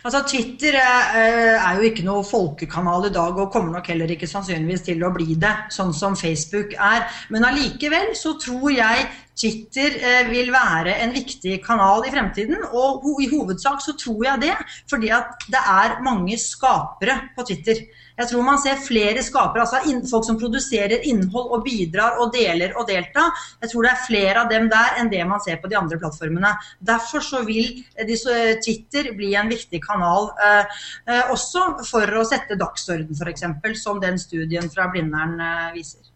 [0.01, 1.11] Altså Twitter er,
[1.55, 5.11] er, jo ikke noe folkekanal i dag, og kommer nok heller ikke sannsynligvis til å
[5.15, 7.05] bli det, sånn som Facebook er.
[7.33, 9.05] Men allikevel så tror jeg
[9.39, 12.65] Twitter eh, vil være en viktig kanal i fremtiden.
[12.73, 14.55] Og i hovedsak så tror jeg det,
[14.91, 17.85] fordi at det er mange skapere på Twitter.
[18.19, 22.75] Jeg tror man ser flere skapere, altså folk som produserer innhold og bidrar og deler
[22.77, 23.33] og deltar.
[23.63, 25.99] Jeg tror det er flere av dem der enn det man ser på de andre
[26.01, 26.53] plattformene.
[26.79, 33.17] Derfor så vil Twitter bli en viktig kanal, eh, eh, også for å sette dagsorden
[33.17, 33.45] f.eks.,
[33.81, 35.39] som den studien fra Blindern
[35.73, 36.13] viser.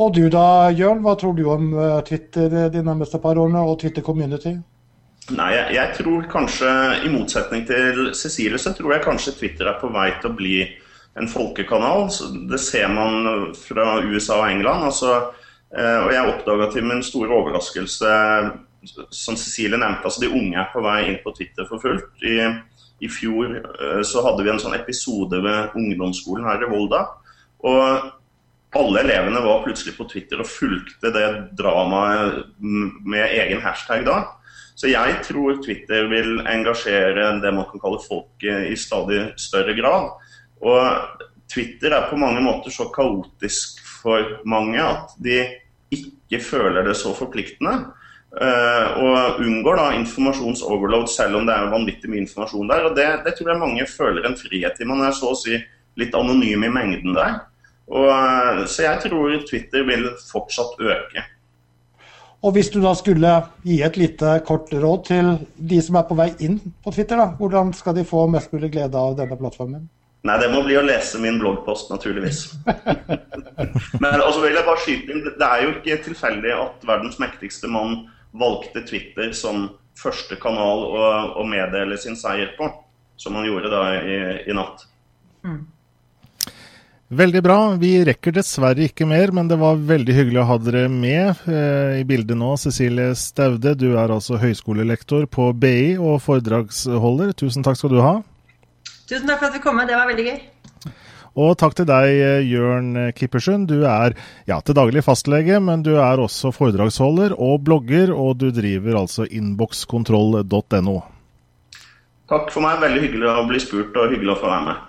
[0.00, 3.80] Og du da, Jørn, hva tror du om eh, Twitter de nærmeste par årene, og
[3.82, 4.54] Twitter Community?
[5.30, 6.70] Nei, jeg, jeg, tror kanskje,
[7.06, 10.56] i motsetning til Cecilie, så tror jeg kanskje Twitter er på vei til å bli
[11.18, 12.08] en folkekanal.
[12.50, 14.88] Det ser man fra USA og England.
[14.88, 15.12] Altså,
[15.70, 18.14] eh, og jeg oppdaga til min store overraskelse,
[19.12, 22.10] som Cecilie nevnte, altså de unge er på vei inn på Twitter for fullt.
[22.26, 22.48] I,
[23.04, 27.04] i fjor eh, så hadde vi en sånn episode ved ungdomsskolen her i Volda.
[27.70, 28.10] Og
[28.80, 31.26] alle elevene var plutselig på Twitter og fulgte det
[31.58, 34.20] dramaet med egen hashtag da.
[34.80, 40.06] Så jeg tror Twitter vil engasjere det man kan kalle folket i stadig større grad.
[40.64, 41.18] Og
[41.52, 45.42] Twitter er på mange måter så kaotisk for mange at de
[45.92, 47.90] ikke føler det så forpliktende.
[48.30, 52.84] Uh, og unngår da informasjonsoverload selv om det er vanvittig mye informasjon der.
[52.86, 54.86] og det, det tror jeg mange føler en frihet i.
[54.86, 55.58] Man er så å si
[55.98, 57.40] litt anonym i mengden der.
[57.90, 61.26] Og, eh, så jeg tror Twitter vil fortsatt øke.
[62.40, 63.30] Og Hvis du da skulle
[63.66, 65.26] gi et lite kort råd til
[65.70, 68.70] de som er på vei inn på Twitter, da, hvordan skal de få mest mulig
[68.72, 69.82] glede av denne plattformen?
[70.24, 72.42] Nei, det må bli å lese min bloggpost, naturligvis.
[74.02, 77.68] Men også vil jeg bare skyte inn, Det er jo ikke tilfeldig at verdens mektigste
[77.72, 78.02] mann
[78.36, 81.04] valgte Twitter som første kanal å,
[81.40, 82.68] å meddele sin seier på,
[83.20, 84.86] som han gjorde da i, i natt.
[85.44, 85.64] Mm.
[87.10, 87.56] Veldig bra.
[87.74, 91.96] Vi rekker dessverre ikke mer, men det var veldig hyggelig å ha dere med eh,
[91.98, 92.52] i bildet nå.
[92.54, 97.32] Cecilie Staude, du er altså høyskolelektor på BI og foredragsholder.
[97.34, 98.12] Tusen takk skal du ha.
[99.10, 99.80] Tusen takk for at vi kom.
[99.80, 99.90] Med.
[99.90, 100.38] Det var veldig gøy.
[101.42, 103.66] Og takk til deg, eh, Jørn Kippersund.
[103.72, 104.14] Du er
[104.46, 109.26] ja, til daglig fastlege, men du er også foredragsholder og blogger, og du driver altså
[109.26, 110.96] innbokskontroll.no.
[112.30, 112.78] Takk for meg.
[112.86, 114.86] Veldig hyggelig å bli spurt, og hyggelig å få være med.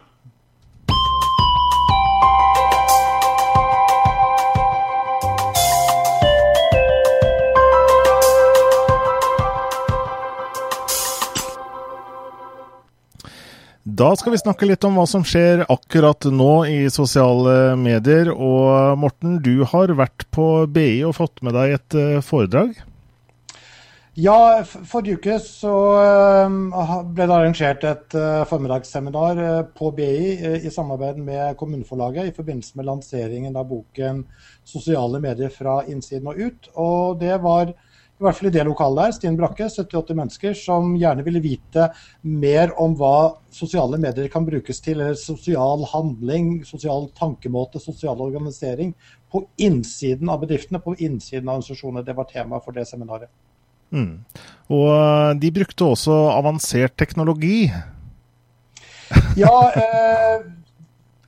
[13.92, 18.30] Da skal vi snakke litt om hva som skjer akkurat nå i sosiale medier.
[18.32, 22.78] Og Morten, du har vært på BI og fått med deg et eh, foredrag?
[24.16, 26.56] Ja, forrige uke så eh,
[27.04, 29.44] ble det arrangert et eh, formiddagsseminar
[29.76, 34.24] på BI i samarbeid med Kommuneforlaget i forbindelse med lanseringen av boken
[34.64, 36.72] 'Sosiale medier fra innsiden og ut'.
[36.80, 37.76] Og det var
[38.22, 41.88] i hvert fall i det lokalet der, Stine Brakke, 70-80 mennesker, som gjerne ville vite
[42.22, 48.94] mer om hva sosiale medier kan brukes til, eller sosial handling, sosial tankemåte, sosial organisering,
[49.32, 52.06] på innsiden av bedriftene, på innsiden av organisasjonene.
[52.06, 53.32] Det var tema for det seminaret.
[53.92, 54.22] Mm.
[54.72, 57.72] Og de brukte også avansert teknologi.
[59.40, 60.46] Ja, eh,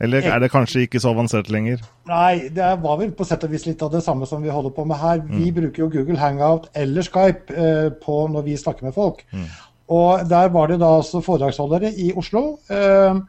[0.01, 1.84] eller er det kanskje ikke så avansert lenger?
[2.10, 4.73] Nei, det var vel på sett og vis litt av det samme som vi holder
[4.75, 5.21] på med her.
[5.27, 5.53] Vi mm.
[5.60, 9.21] bruker jo Google Hangout eller Skype eh, på når vi snakker med folk.
[9.32, 9.45] Mm.
[9.93, 12.58] Og der var det da altså foredragsholdere i Oslo.
[12.73, 13.21] Eh,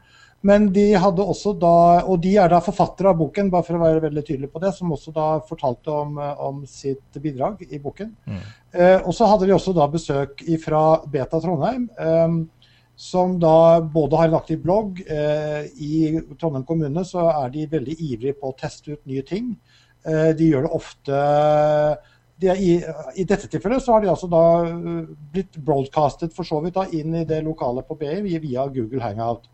[0.45, 3.81] men de hadde også da, og de er da forfattere av boken, bare for å
[3.81, 8.11] være veldig tydelig på det, som også da fortalte om, om sitt bidrag i boken.
[8.29, 8.43] Mm.
[8.75, 11.87] Eh, og så hadde de også da besøk fra Beta Trondheim.
[11.97, 12.37] Eh,
[12.95, 15.01] som da både har en aktiv blogg.
[15.07, 15.95] Eh, I
[16.39, 19.55] Trondheim kommune så er de veldig ivrige på å teste ut nye ting.
[20.05, 21.23] Eh, de gjør det ofte
[22.35, 22.71] de i,
[23.15, 26.85] i, dette tilfellet så har de altså da eh, blitt broadcastet for så vidt da
[26.95, 29.47] inn i det lokale på BI via Google Hangout.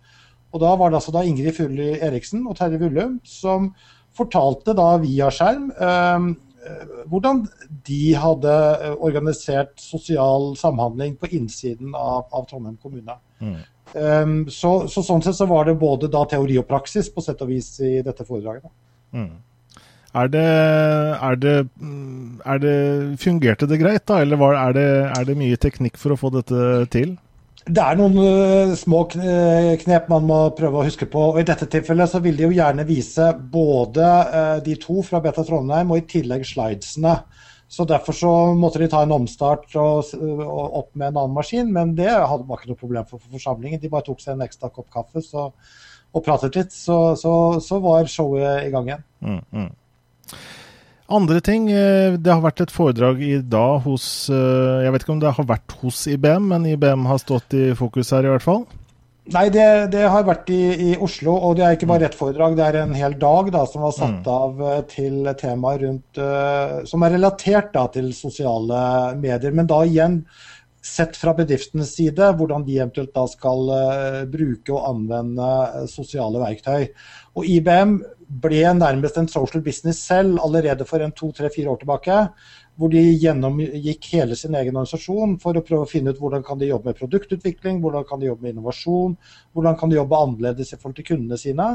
[0.51, 3.69] Og Da var det altså da Ingrid Fulli Eriksen og Terje Vullum som
[4.17, 6.31] fortalte da via skjerm eh,
[7.09, 7.45] hvordan
[7.87, 8.55] de hadde
[8.99, 13.17] organisert sosial samhandling på innsiden av, av Trondheim kommune.
[13.41, 13.61] Mm.
[13.91, 17.41] Um, så, så, sånn sett så var det både da teori og praksis på sett
[17.43, 18.71] og vis i dette foredraget.
[19.11, 19.33] Mm.
[20.21, 20.45] Er det,
[21.23, 21.55] er det,
[22.43, 22.77] er det,
[23.19, 26.31] Fungerte det greit, da, eller var, er, det, er det mye teknikk for å få
[26.35, 27.15] dette til?
[27.61, 31.27] Det er noen uh, små knep man må prøve å huske på.
[31.33, 35.21] og I dette tilfellet så vil de jo gjerne vise både uh, de to fra
[35.21, 37.19] Beta Trondheim og i tillegg slidesene.
[37.71, 41.69] Så Derfor så måtte de ta en omstart og, og opp med en annen maskin,
[41.71, 43.79] men det hadde var ikke noe problem for, for forsamlingen.
[43.79, 45.45] De bare tok seg en ekstra kopp kaffe så,
[46.11, 47.31] og pratet litt, så, så,
[47.63, 49.05] så, var showet i gang igjen.
[49.23, 49.69] Mm, mm.
[51.11, 51.67] Andre ting.
[51.71, 55.33] Eh, det har vært et foredrag i dag hos eh, Jeg vet ikke om det
[55.35, 58.63] har vært hos IBM, men IBM har stått i fokus her i hvert fall?
[59.31, 62.55] Nei, det, det, har vært i, i, Oslo, og det er ikke bare ett foredrag.
[62.57, 64.31] Det er en hel dag da, som var satt mm.
[64.31, 66.23] av eh, til temaer rundt
[66.89, 68.79] Som er relatert da, til sosiale
[69.19, 69.51] medier.
[69.55, 70.21] Men da igjen
[70.81, 73.67] sett fra bedriftenes side, hvordan de eventuelt da skal
[74.33, 75.51] bruke og anvende
[75.91, 76.87] sosiale verktøy.
[77.37, 77.99] Og IBM
[78.31, 82.17] ble nærmest en social business selv allerede for en to, tre, fire år tilbake
[82.79, 86.57] hvor de gjennomgikk hele sin egen organisasjon for å prøve å finne ut hvordan kan
[86.57, 89.17] de jobbe med produktutvikling, hvordan kan de jobbe med innovasjon,
[89.53, 91.67] hvordan kan de jobbe annerledes i forhold til kundene sine.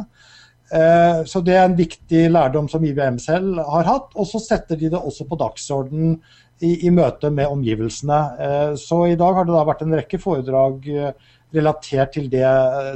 [0.72, 4.10] Eh, så Det er en viktig lærdom som IBM selv har hatt.
[4.16, 6.16] Og så setter de det også på dagsorden
[6.60, 8.20] i, i møte med omgivelsene.
[8.40, 11.12] Eh, så i dag har det da vært en rekke foredrag eh,
[11.54, 12.50] relatert til det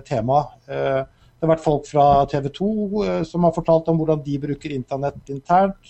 [0.09, 1.07] temaet.
[1.41, 2.71] Det har vært folk fra TV 2
[3.25, 5.89] som har fortalt om hvordan de bruker internett internt.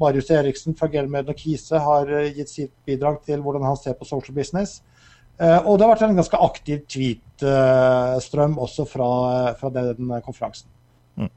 [0.00, 3.96] Marius Eriksen fra Gelmed og Kise har eh, gitt sitt bidrag til hvordan han ser
[3.96, 4.80] på social business.
[5.40, 9.10] Eh, og det har vært en ganske aktiv tweet-strøm også fra,
[9.60, 10.68] fra den konferansen.
[11.16, 11.32] Mm.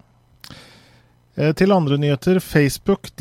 [1.40, 2.42] Eh, til andre nyheter.
[2.44, 3.12] Facebook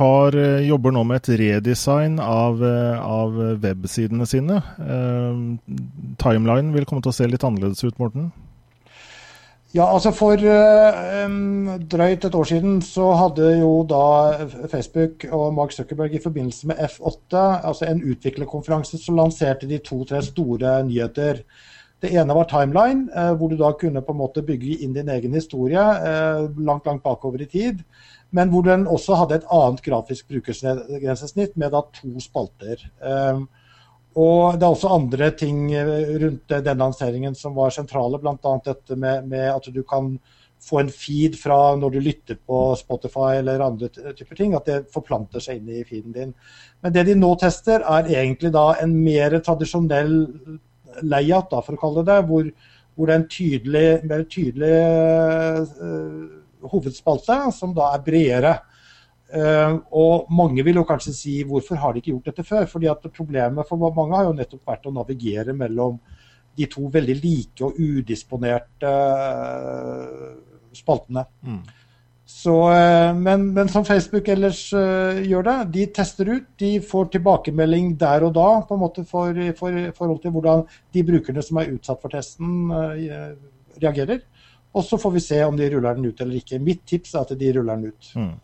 [0.00, 4.60] har, jobber nå med et redesign av, av websidene sine.
[6.18, 8.32] Timeline vil komme til å se litt annerledes ut, Morten?
[9.76, 10.40] Ja, altså For
[11.26, 16.70] um, drøyt et år siden så hadde jo da Facebook og Mark Zuckerberg i forbindelse
[16.70, 21.42] med F8, altså en utviklerkonferanse, så lanserte de to-tre store nyheter.
[22.00, 25.12] Det ene var Timeline, uh, hvor du da kunne på en måte bygge inn din
[25.12, 27.84] egen historie uh, langt langt bakover i tid.
[28.32, 32.88] Men hvor den også hadde et annet grafisk brukergrensesnitt med da to spalter.
[33.04, 33.44] Uh,
[34.16, 38.54] og det er også andre ting eh, rundt denne lanseringen som var sentrale, bl.a.
[38.64, 40.14] dette med, med, at du kan
[40.64, 44.78] få en feed fra når du lytter på Spotify eller andre typer ting, at det
[44.94, 46.32] forplanter seg inn i feeden din.
[46.82, 50.16] Men det de nå tester, er egentlig da en mer tradisjonell
[51.06, 52.48] layout, da, for å kalle det, hvor,
[52.96, 54.74] hvor det er en tydelig, mer tydelig
[55.78, 58.54] uh, hovedspalte, som da er bredere.
[59.28, 62.68] Uh, og mange vil jo kanskje si hvorfor har de ikke gjort dette før?
[62.70, 65.98] Fordi at Problemet for mange har jo nettopp vært å navigere mellom
[66.56, 70.32] de to veldig like og udisponerte uh,
[70.72, 71.26] spaltene.
[71.44, 71.60] Mm.
[72.28, 76.48] Så, uh, men, men, som Facebook ellers gjør det, de tester ut.
[76.60, 81.06] De får tilbakemelding der og da på en måte for, for, forhold til hvordan de
[81.12, 82.68] brukerne som er utsatt for testen,
[83.78, 84.24] reagerer.
[84.76, 86.60] Og så får vi se om de ruller den ut eller ikke.
[86.62, 88.12] Mitt tips er at de ruller den ut.
[88.16, 88.36] Mm.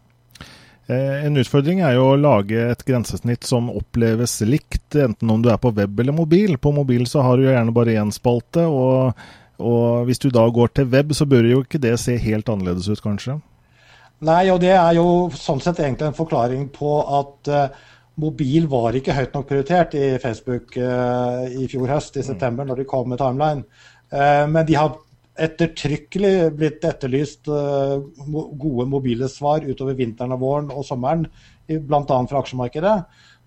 [0.87, 5.49] Eh, en utfordring er jo å lage et grensesnitt som oppleves likt, enten om du
[5.53, 6.59] er på web eller mobil.
[6.61, 9.17] På mobil så har du gjerne bare én spalte, og,
[9.57, 12.91] og, hvis du da går til web, så bør jo ikke det se helt annerledes
[12.93, 13.39] ut, kanskje?
[14.25, 17.89] Nei, og det er jo sånn sett egentlig en forklaring på at uh,
[18.21, 22.29] mobil var ikke høyt nok prioritert i Facebook uh, i fjor høst, i mm.
[22.29, 23.67] september, når de kom med Timeline.
[24.15, 24.93] Men de har
[25.35, 27.99] ettertrykkelig blitt etterlyst uh,
[28.61, 31.27] gode mobile svar utover vinteren og våren og sommeren,
[31.67, 32.03] bl.a.
[32.05, 32.99] fra aksjemarkedet.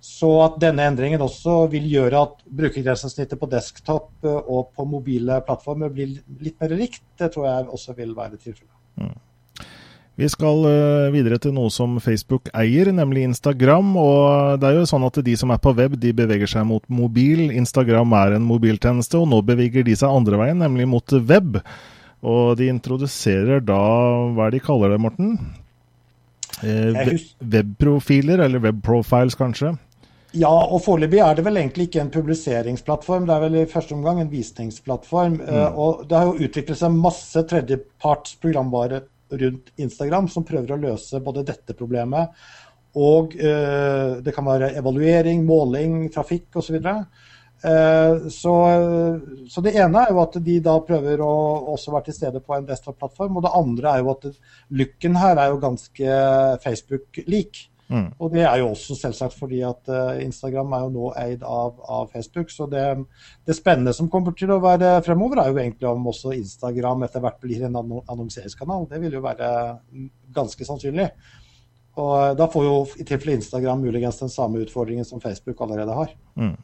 [0.04, 5.90] Så at denne endringen også vil gjøre at brukergrensesnittet på desktop og på mobile plattformer
[5.94, 8.76] blir litt mer likt, det tror jeg også vil være tilfellet.
[9.02, 9.16] Mm.
[10.18, 13.91] Vi skal eh, videre til noe som Facebook eier, nemlig Instagram.
[14.01, 16.82] og det er jo sånn at De som er på web, de beveger seg mot
[16.89, 17.51] mobil.
[17.53, 21.59] Instagram er en mobiltjeneste, og nå beveger de seg andre veien, nemlig mot web.
[22.26, 23.78] Og de introduserer da
[24.34, 25.36] Hva er det de kaller det, Morten?
[26.65, 29.76] Eh, webprofiler, eller webprofiles, kanskje?
[30.38, 33.93] Ja, og foreløpig er det vel egentlig ikke en publiseringsplattform, det er vel i første
[33.95, 35.38] omgang en visningsplattform.
[35.39, 35.45] Mm.
[35.45, 40.82] Uh, og det har jo utviklet seg masse tredjeparts programvare rundt Instagram som prøver å
[40.82, 42.34] løse både dette problemet
[42.98, 46.80] og uh, det kan være evaluering, måling, trafikk osv.
[46.82, 48.54] Uh, så
[49.50, 51.34] Så det ene er jo at de da prøver å
[51.74, 53.38] også være til stede på en desktop-plattform.
[53.38, 54.30] Og det andre er jo at
[54.70, 56.22] looken her er jo ganske
[56.64, 57.68] Facebook-lik.
[57.88, 58.08] Mm.
[58.20, 61.78] Og det er jo også selvsagt fordi at uh, Instagram er jo nå eid av,
[61.88, 62.52] av Facebook.
[62.52, 62.84] Så det,
[63.48, 67.24] det, spennende som kommer til å være fremover, er jo egentlig om også Instagram etter
[67.24, 68.90] hvert blir en annonseringskanal.
[68.92, 69.50] Det vil jo være
[70.36, 71.10] ganske sannsynlig.
[71.98, 76.12] Og da får jo i tilfelle Instagram muligens den samme utfordringen som Facebook allerede har.
[76.38, 76.58] Mm.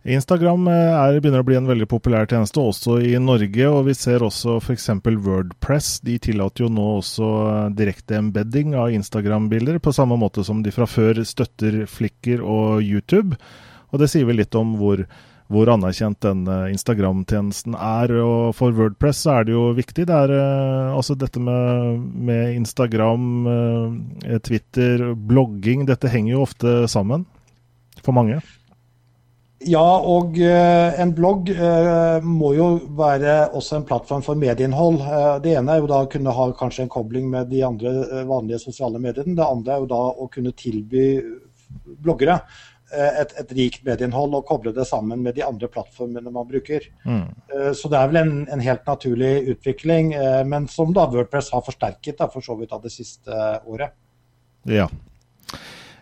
[0.00, 3.94] Instagram eh, er, begynner å bli en veldig populær tjeneste også i Norge, og vi
[3.96, 4.88] ser også f.eks.
[5.04, 5.98] Wordpress.
[6.06, 7.26] De tillater jo nå også
[7.76, 13.36] direkte embedding av Instagram-bilder, på samme måte som de fra før støtter Flikker og YouTube.
[13.92, 15.02] Og det sier vel litt om hvor,
[15.52, 18.14] hvor anerkjent denne Instagram-tjenesten er.
[18.24, 20.06] Og for Wordpress så er det jo viktig.
[20.08, 20.32] Det er
[20.94, 23.28] altså dette med, med Instagram,
[24.48, 25.84] Twitter, blogging.
[25.90, 27.26] Dette henger jo ofte sammen
[28.00, 28.38] for mange.
[29.68, 35.02] Ja, og uh, en blogg uh, må jo være også en plattform for medieinnhold.
[35.04, 38.22] Uh, det ene er jo da å kunne ha kanskje en kobling med de andre
[38.28, 39.36] vanlige sosiale mediene.
[39.36, 41.04] Det andre er jo da å kunne tilby
[42.00, 42.38] bloggere
[42.90, 46.88] et, et, rikt medieinnhold og koble det sammen med de andre plattformene man bruker.
[47.04, 47.28] Mm.
[47.78, 50.10] Så det er vel en, en helt naturlig utvikling,
[50.50, 53.30] men som da Wordpress har forsterket da, for så vidt av det siste
[53.70, 53.94] året.
[54.66, 54.88] Ja.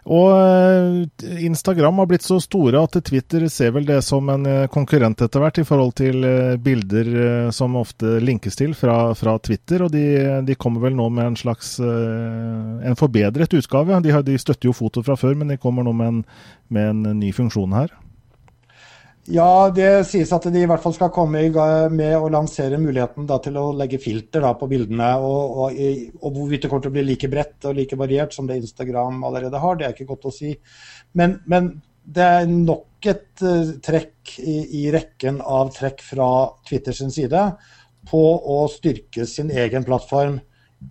[0.06, 4.66] Og eh, Instagram har blitt så store at Twitter ser vel det som en eh,
[4.72, 7.10] konkurrent etter hvert, i forhold til eh, bilder
[7.54, 9.84] som ofte linkes til fra, fra Twitter.
[9.84, 10.06] Og de,
[10.46, 14.00] de, kommer vel nå med en slags en forbedret utgave.
[14.04, 16.20] De, de støtter jo foto fra før, men de kommer nå med en,
[16.74, 17.92] med en ny funksjon her.
[19.28, 21.42] Ja, det sies at de i hvert fall skal komme
[21.92, 25.08] med å lansere muligheten da, til å legge filter da, på bildene.
[25.20, 25.82] Og, og,
[26.22, 29.20] og, hvorvidt det kommer til å bli like bredt og like variert som det Instagram
[29.28, 30.54] allerede har, det er ikke godt å si.
[31.20, 31.74] Men, men
[32.08, 36.30] det er nok et uh, trekk i, i, rekken av trekk fra
[36.68, 37.44] Twitter sin side
[38.08, 40.40] på å styrke sin egen plattform.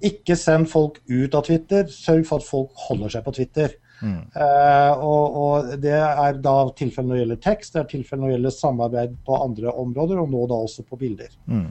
[0.05, 3.79] Ikke send folk ut av Twitter, sørg for at folk holder seg på Twitter.
[4.01, 4.19] Mm.
[4.35, 8.29] Uh, og, og, Det er da tilfellet når det gjelder tekst, det er tilfellet når
[8.29, 11.33] det gjelder samarbeid på andre områder, og nå da også på bilder.
[11.49, 11.67] Mm.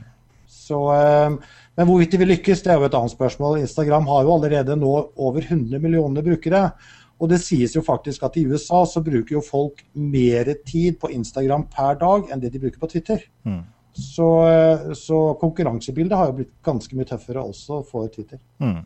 [0.51, 3.61] Så, uh, men hvorvidt de vil lykkes, det er jo et annet spørsmål.
[3.63, 6.69] Instagram har jo allerede nå over 100 millioner brukere.
[7.17, 11.09] Og det sies jo faktisk at i USA så bruker jo folk mer tid på
[11.15, 13.23] Instagram per dag enn det de bruker på Twitter.
[13.49, 13.63] Mm.
[13.97, 18.43] Så, uh, så, konkurransebildet har jo blitt ganske mye tøffere også for Twitter.
[18.61, 18.83] Mm.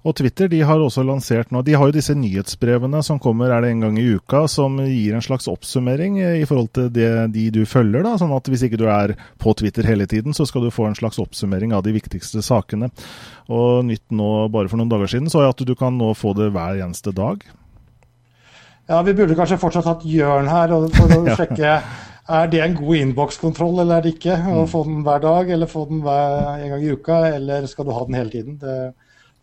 [0.00, 3.60] Og Twitter de har også lansert nå De har jo disse nyhetsbrevene som kommer er
[3.60, 7.50] det en gang i uka, som gir en slags oppsummering i forhold til det, de
[7.52, 8.02] du følger.
[8.06, 10.88] da, sånn at Hvis ikke du er på Twitter hele tiden, så skal du få
[10.88, 12.88] en slags oppsummering av de viktigste sakene.
[13.52, 16.32] Og nytt nå bare for noen dager siden så er at du kan nå få
[16.38, 17.44] det hver eneste dag.
[18.88, 21.76] Ja, Vi burde kanskje fortsatt hatt Jørn her for å sjekke
[22.30, 24.38] er det en god innbokskontroll eller er det ikke.
[24.38, 24.70] Å mm.
[24.70, 27.92] få den hver dag eller få den hver, en gang i uka, eller skal du
[27.94, 28.58] ha den hele tiden.
[28.62, 28.76] Det,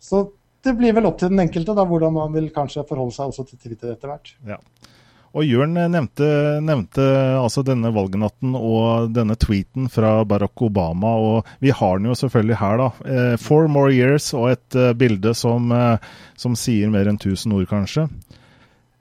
[0.02, 0.24] så
[0.64, 3.44] det blir vel opp til den enkelte da, hvordan man vil kanskje forholde seg også
[3.48, 4.32] til Twitter etter hvert.
[4.48, 4.58] Ja.
[5.36, 6.26] Og Jørn nevnte,
[6.64, 7.04] nevnte,
[7.36, 11.12] altså denne valgnatten og denne tweeten fra Barack Obama.
[11.20, 12.76] og Vi har den jo selvfølgelig her.
[12.80, 12.88] da.
[13.04, 15.70] Eh, four more years og et uh, bilde som,
[16.34, 18.08] som, sier mer enn 1000 ord, kanskje.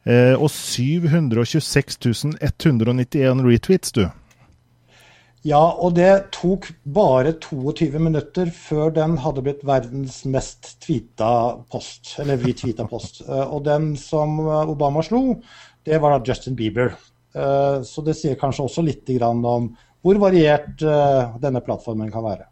[0.08, 4.06] Eh, og 726 191 retweets, du.
[5.46, 11.30] Ja, og det tok bare 22 minutter før den hadde blitt verdens mest tweeta
[11.72, 12.16] post.
[12.24, 13.22] Eller retweeta post.
[13.28, 15.38] Eh, og den som Obama slo,
[15.86, 16.96] det var da Justin Bieber.
[17.36, 19.70] Eh, så det sier kanskje også litt om
[20.02, 22.48] hvor variert eh, denne plattformen kan være.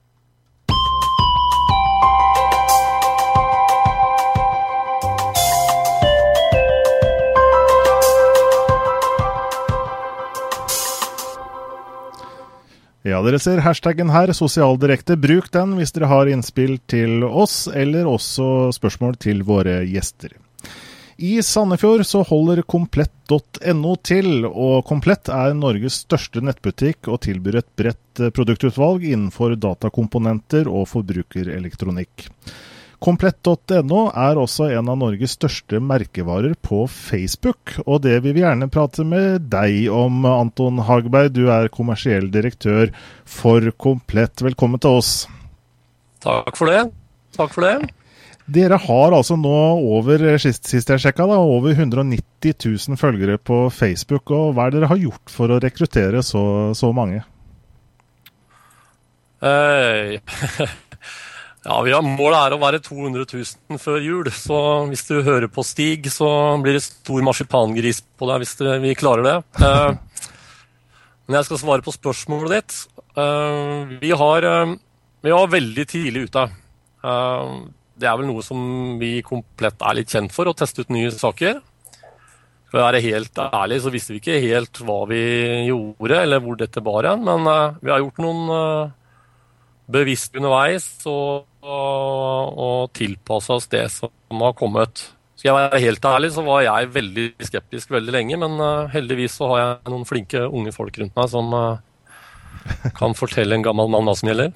[13.06, 15.14] Ja, dere ser hashtaggen her, sosialdirekte.
[15.22, 20.34] Bruk den hvis dere har innspill til oss, eller også spørsmål til våre gjester.
[21.22, 27.70] I Sandefjord så holder komplett.no til, og Komplett er Norges største nettbutikk og tilbyr et
[27.78, 32.26] bredt produktutvalg innenfor datakomponenter og forbrukerelektronikk.
[33.06, 38.66] Komplett.no er også en av Norges største merkevarer på Facebook, og det vil vi gjerne
[38.74, 41.30] prate med deg om, Anton Hagberg.
[41.36, 42.90] Du er kommersiell direktør
[43.30, 44.42] for Komplett.
[44.42, 45.12] Velkommen til oss.
[46.26, 46.82] Takk for det.
[47.38, 47.92] Takk for det.
[48.58, 49.54] Dere har altså nå
[49.98, 54.34] over sist, sist jeg sjekka, da, over 190 000 følgere på Facebook.
[54.34, 56.44] og Hva er det dere har gjort for å rekruttere så,
[56.74, 57.22] så mange?
[59.46, 60.18] Eh,
[61.66, 64.28] ja, vi har Målet er å være 200 000 før jul.
[64.30, 64.58] Så
[64.92, 66.28] hvis du hører på Stig, så
[66.62, 69.38] blir det stor marsipangris på deg hvis vi klarer det.
[69.58, 69.96] Uh,
[71.26, 72.76] men jeg skal svare på spørsmålet ditt.
[73.18, 74.76] Uh, vi, har, uh,
[75.26, 76.44] vi var veldig tidlig ute.
[77.96, 78.60] Det er vel noe som
[79.02, 81.64] vi komplett er litt kjent for, å teste ut nye saker.
[82.70, 85.24] For å være helt ærlig så visste vi ikke helt hva vi
[85.72, 87.26] gjorde, eller hvor dette bar hen.
[87.26, 87.50] Men
[87.82, 88.94] vi har gjort noen
[89.92, 95.08] bevisst underveis og, og, og tilpasse oss det som har kommet.
[95.36, 99.36] Skal jeg være helt ærlig, så var jeg veldig skeptisk veldig lenge, men uh, heldigvis
[99.42, 101.52] så har jeg noen flinke unge folk rundt meg som
[102.98, 104.54] kan fortelle en gammel mann hva som gjelder.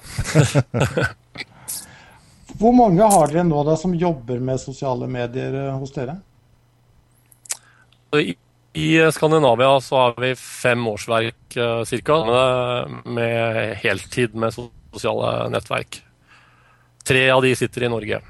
[2.60, 6.18] Hvor mange har dere nå da som jobber med sosiale medier eh, hos dere?
[8.18, 8.34] I,
[8.74, 12.18] I, Skandinavia så har vi fem årsverk uh, ca.
[12.26, 16.02] Med, med, heltid med sosiale nettverk.
[17.06, 18.20] Tre av de sitter i Norge.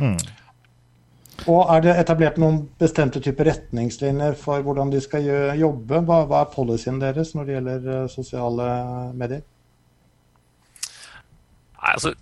[0.00, 0.18] Mm.
[1.50, 5.26] Og Er det etablert noen bestemte typer retningslinjer for hvordan de skal
[5.58, 6.00] jobbe?
[6.06, 8.68] Hva, hva er policyen deres når det gjelder uh, sosiale
[9.18, 9.42] medier?
[11.74, 12.14] Nei, altså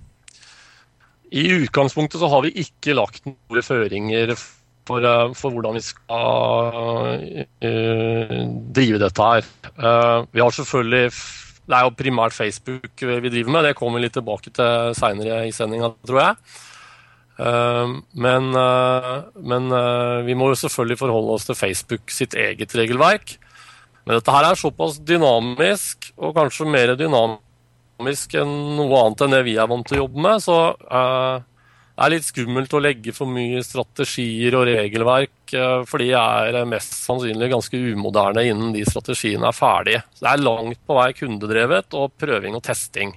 [1.33, 6.75] i utgangspunktet så har vi ikke lagt noen føringer for, eh, for, hvordan vi skal
[7.65, 8.43] uh,
[8.77, 9.49] drive dette her.
[9.79, 11.13] Uh, vi har selvfølgelig
[11.69, 15.45] Det er jo primært Facebook vi driver med, det kommer vi litt tilbake til seinere
[15.47, 16.37] i sendinga, tror jeg.
[17.43, 18.51] Uh, men,
[19.41, 19.71] men
[20.27, 23.37] vi må jo selvfølgelig forholde oss til Facebook sitt eget regelverk.
[24.03, 29.43] Men dette her er såpass dynamisk, og kanskje mer dynamisk enn noe annet enn det
[29.47, 30.43] vi er vant til å jobbe med.
[30.43, 30.59] Så
[31.93, 36.57] det er litt skummelt å legge for mye strategier og regelverk, uh, for de er
[36.69, 40.01] mest sannsynlig ganske umoderne innen de strategiene er ferdige.
[40.17, 43.13] Så det er langt på vei kundedrevet og prøving og testing.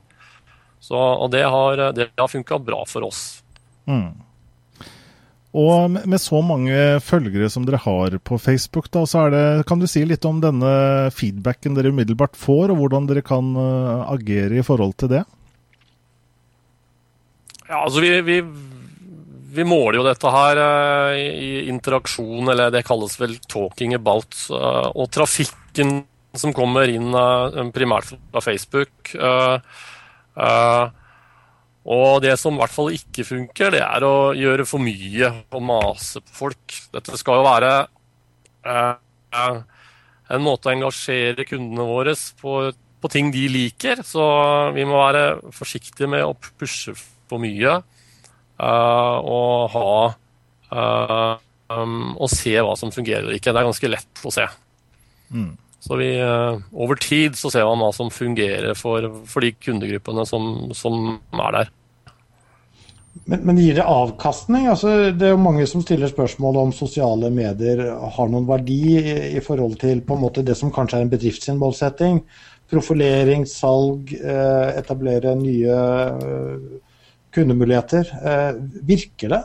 [0.83, 3.23] Så, og det har, det har funka bra for oss.
[3.87, 4.11] Mm.
[5.55, 9.87] Og med så mange følgere som dere har på Facebook, da, så det, kan du
[9.87, 10.73] si litt om denne
[11.15, 13.55] feedbacken dere umiddelbart får, og hvordan dere kan
[14.11, 15.23] agere i forhold til det?
[17.65, 18.39] Ja, altså vi, vi,
[19.55, 24.91] vi måler jo dette her uh, i interaksjon, eller det kalles vel 'talking about', uh,
[24.93, 26.03] og trafikken
[26.35, 27.15] som kommer inn
[27.71, 29.15] primært fra Facebook.
[29.15, 29.57] Uh,
[31.85, 35.63] og det som i hvert fall ikke funker, det er å gjøre for mye og
[35.63, 36.79] mase på folk.
[36.91, 37.71] Dette skal jo være
[38.65, 44.01] en måte å engasjere kundene våre på, på, ting de liker.
[44.03, 44.25] Så
[44.75, 46.97] vi må være forsiktige med å pushe
[47.29, 49.91] for mye eh, og ha
[50.71, 51.31] eh,
[51.73, 53.51] um, Og se hva som fungerer ikke.
[53.51, 54.47] Det er ganske lett å se.
[55.33, 55.53] Mm.
[55.85, 60.25] Så vi, eh, Over tid så ser man hva som fungerer for, for de kundegruppene
[60.29, 61.73] som, som er der.
[63.25, 64.67] Men, men, gir det avkastning?
[64.69, 67.85] Altså, det er jo mange som stiller spørsmål om sosiale medier
[68.17, 71.61] har noen verdi i, i forhold til på en måte det som kanskje er en
[71.61, 72.19] målsetting.
[72.69, 76.67] Profilering, salg, eh, etablere nye eh,
[77.35, 78.09] kundemuligheter.
[78.21, 79.43] Eh, virker det?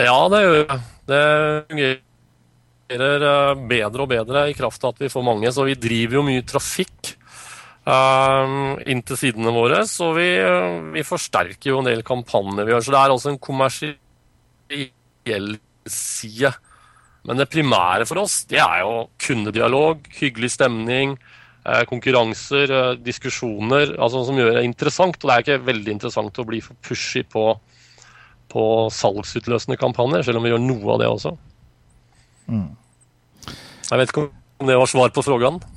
[0.00, 0.80] Ja, det gjør det.
[1.04, 1.22] Det
[1.68, 2.02] fungerer
[2.84, 5.52] fungerer bedre og bedre i kraft av at vi får mange.
[5.52, 7.16] Så vi driver jo mye trafikk
[7.86, 9.86] uh, inn til sidene våre.
[9.86, 10.38] Så vi,
[10.94, 12.80] vi, forsterker jo en del kampanjer vi gjør.
[12.84, 13.98] Så det er også en kommersiell
[15.86, 16.52] side.
[17.24, 21.18] Men det primære for oss det er jo kundedialog, hyggelig stemning, eh,
[21.88, 25.16] konkurranser, eh, diskusjoner altså som gjør det interessant.
[25.16, 27.46] Og det er ikke veldig interessant å bli for pushy på,
[28.52, 31.36] på salgsutløsende kampanjer, selv om vi gjør noe av det også.
[32.52, 32.68] Mm.
[33.90, 35.70] Jeg vet ikke om det var svar på spørsmålet?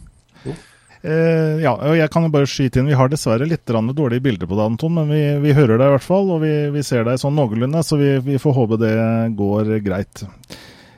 [1.07, 4.49] Eh, ja, og jeg kan jo bare skyte inn, Vi har dessverre litt dårlige bilder
[4.49, 6.31] på det, Anton, men vi, vi hører deg i hvert fall.
[6.35, 8.95] Og vi, vi ser deg sånn noenlunde, så vi, vi, får håpe det
[9.37, 10.25] går greit.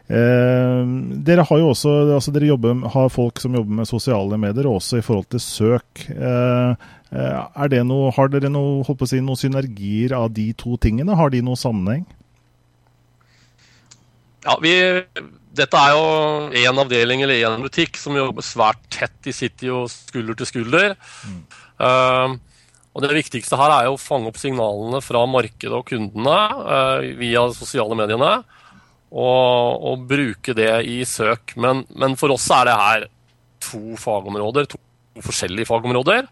[0.10, 0.86] Eh,
[1.22, 4.98] dere har jo også altså dere jobber, har folk som jobber med sosiale medier, også
[4.98, 6.06] i forhold til søk.
[6.10, 10.32] Eh, eh er det noe, har dere noe, holdt på å si, noen synergier av
[10.34, 11.18] de to tingene?
[11.18, 12.08] Har de noen sammenheng?
[14.48, 14.74] Ja, vi,
[15.60, 16.04] Dette er jo
[16.56, 19.14] én avdeling eller én butikk som jobber svært tett.
[19.26, 20.94] De sitter jo skulder til skulder.
[21.28, 21.42] Mm.
[21.82, 22.38] Uh,
[22.96, 27.04] og Det viktigste her er jo å fange opp signalene fra markedet og kundene uh,
[27.20, 28.40] via sosiale mediene
[29.10, 31.56] og, og bruke det i søk.
[31.58, 33.08] Men, men, for oss er det her
[33.64, 34.80] to fagområder, to
[35.26, 36.30] forskjellige fagområder.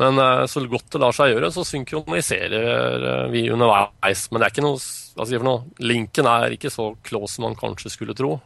[0.00, 4.28] Men uh, så godt det lar seg gjøre, så synkroniserer uh, vi underveis.
[4.30, 4.78] Men det er ikke noe,
[5.16, 8.36] hva sier for noe, linken er ikke så close som man kanskje skulle tro.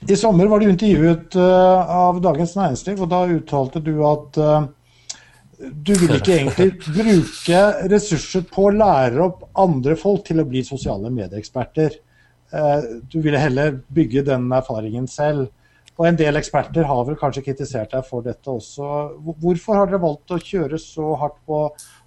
[0.00, 4.38] I sommer var du intervjuet uh, av Dagens Næringsliv, og da uttalte du at
[5.60, 7.60] du vil ikke egentlig bruke
[7.92, 11.96] ressurser på å lære opp andre folk til å bli sosiale medieeksperter.
[12.50, 15.50] Eh, du ville heller bygge den erfaringen selv.
[16.00, 18.86] Og En del eksperter har vel kanskje kritisert deg for dette også.
[19.42, 21.66] Hvorfor har dere valgt å kjøre så hardt på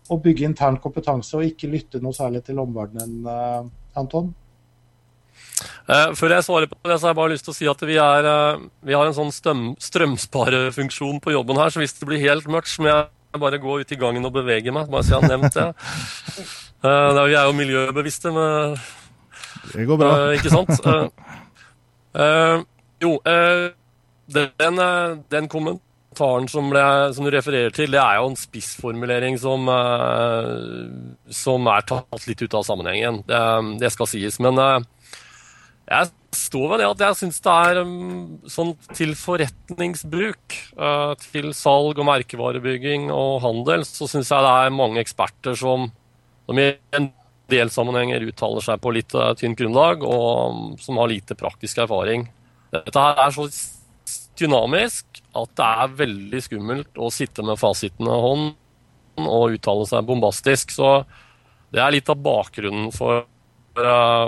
[0.10, 3.70] å bygge intern kompetanse, og ikke lytte noe særlig til omverdenen, eh,
[4.02, 4.34] Anton?
[5.88, 7.82] Uh, før jeg svarer på det, så har jeg bare lyst til å si at
[7.86, 8.28] vi, er,
[8.82, 9.34] vi har en sånn
[9.78, 12.94] strømsparefunksjon på jobben her, så hvis det blir helt mørkt, som må
[13.34, 14.92] jeg bare gå ut i gangen og bevege meg.
[14.92, 15.72] Bare så jeg har nevnt det.
[16.84, 18.74] Uh, vi er jo miljøbevisste, men
[19.72, 20.08] det går bra.
[20.20, 20.82] Uh, ikke sant?
[20.84, 22.60] Uh,
[23.06, 23.14] jo,
[24.36, 24.82] den,
[25.32, 26.84] den, kommentaren som, ble,
[27.16, 29.72] som, du refererer til, det er jo en spissformulering som,
[31.32, 33.22] som er tatt litt ut av sammenhengen.
[33.32, 33.40] Det,
[33.80, 34.42] det skal sies.
[34.44, 41.14] Men jeg står ved det at jeg syns det er um, sånn til forretningsbruk, uh,
[41.32, 45.90] til salg og merkevarebygging og handel, så syns jeg det er mange eksperter som,
[46.48, 47.10] som i en
[47.52, 51.84] del sammenhenger uttaler seg på litt uh, tynt grunnlag, og um, som har lite praktisk
[51.86, 52.28] erfaring.
[52.74, 53.48] Dette her er så
[54.40, 58.50] dynamisk at det er veldig skummelt å sitte med fasiten av hånd
[59.24, 60.74] og uttale seg bombastisk.
[60.74, 61.04] Så
[61.74, 63.26] det er litt av bakgrunnen for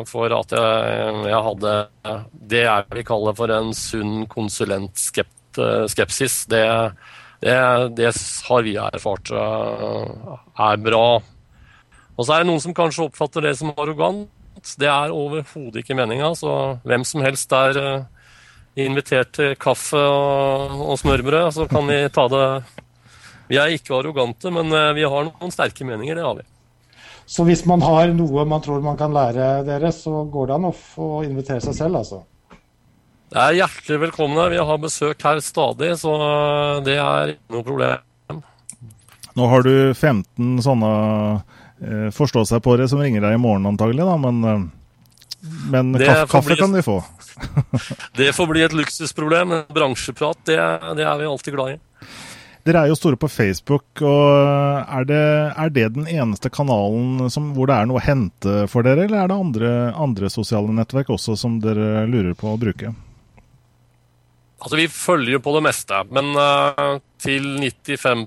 [0.09, 1.73] for at jeg, jeg, hadde
[2.49, 6.39] det jeg vil kalle for en sunn konsulentskepsis.
[6.49, 6.63] Det,
[7.45, 7.57] det,
[7.99, 8.09] det,
[8.49, 11.05] har vi erfart er bra.
[12.15, 14.29] Og så er det noen som kanskje oppfatter det som arrogant.
[14.79, 16.31] Det er overhodet ikke meninga.
[16.37, 16.51] Så
[16.87, 18.07] hvem som helst er eh,
[18.85, 22.47] invitert til kaffe og, og smørbrød, så kan vi ta det
[23.49, 26.47] Vi er ikke arrogante, men eh, vi har noen sterke meninger, det har vi.
[27.25, 30.69] Så hvis man har noe man tror man kan lære dere, så går det an
[30.69, 32.21] å få invitere seg selv, altså?
[33.33, 34.45] Det er hjertelig velkomne.
[34.53, 36.13] Vi har besøk her stadig, så
[36.85, 38.43] det er ikke noe problem.
[39.35, 40.91] Nå har du 15 sånne
[41.35, 45.91] eh, forstå seg på det som ringer deg i morgen antagelig, da, men, eh, men
[45.99, 47.01] kaffe, kaffe kan de få.
[48.19, 49.57] det får bli et luksusproblem.
[49.75, 50.61] Bransjeprat, det,
[50.95, 51.81] det er vi alltid glad i.
[52.65, 53.85] Dere er jo store på Facebook.
[54.01, 58.63] og Er det, er det den eneste kanalen som, hvor det er noe å hente
[58.71, 62.57] for dere, eller er det andre, andre, sosiale nettverk også som dere lurer på å
[62.57, 62.89] bruke?
[64.57, 68.23] Altså, Vi følger jo på det meste, men uh, til 95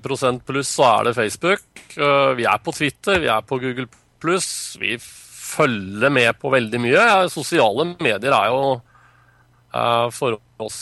[0.47, 1.65] pluss så er det Facebook.
[1.97, 3.89] Uh, vi er på Twitter, vi er på Google
[4.23, 4.77] pluss.
[4.79, 7.09] Vi følger med på veldig mye.
[7.33, 10.79] Sosiale medier er jo uh, for oss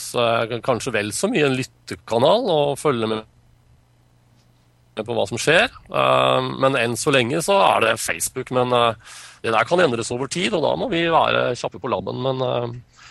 [0.65, 3.25] kanskje vel så mye en lyttekanal å følge med
[5.05, 5.67] på hva som skjer.
[5.69, 8.51] Eh, men enn så lenge så er det Facebook.
[8.55, 11.91] Men eh, det der kan endres over tid, og da må vi være kjappe på
[11.91, 12.21] labben.
[12.25, 13.03] Men eh,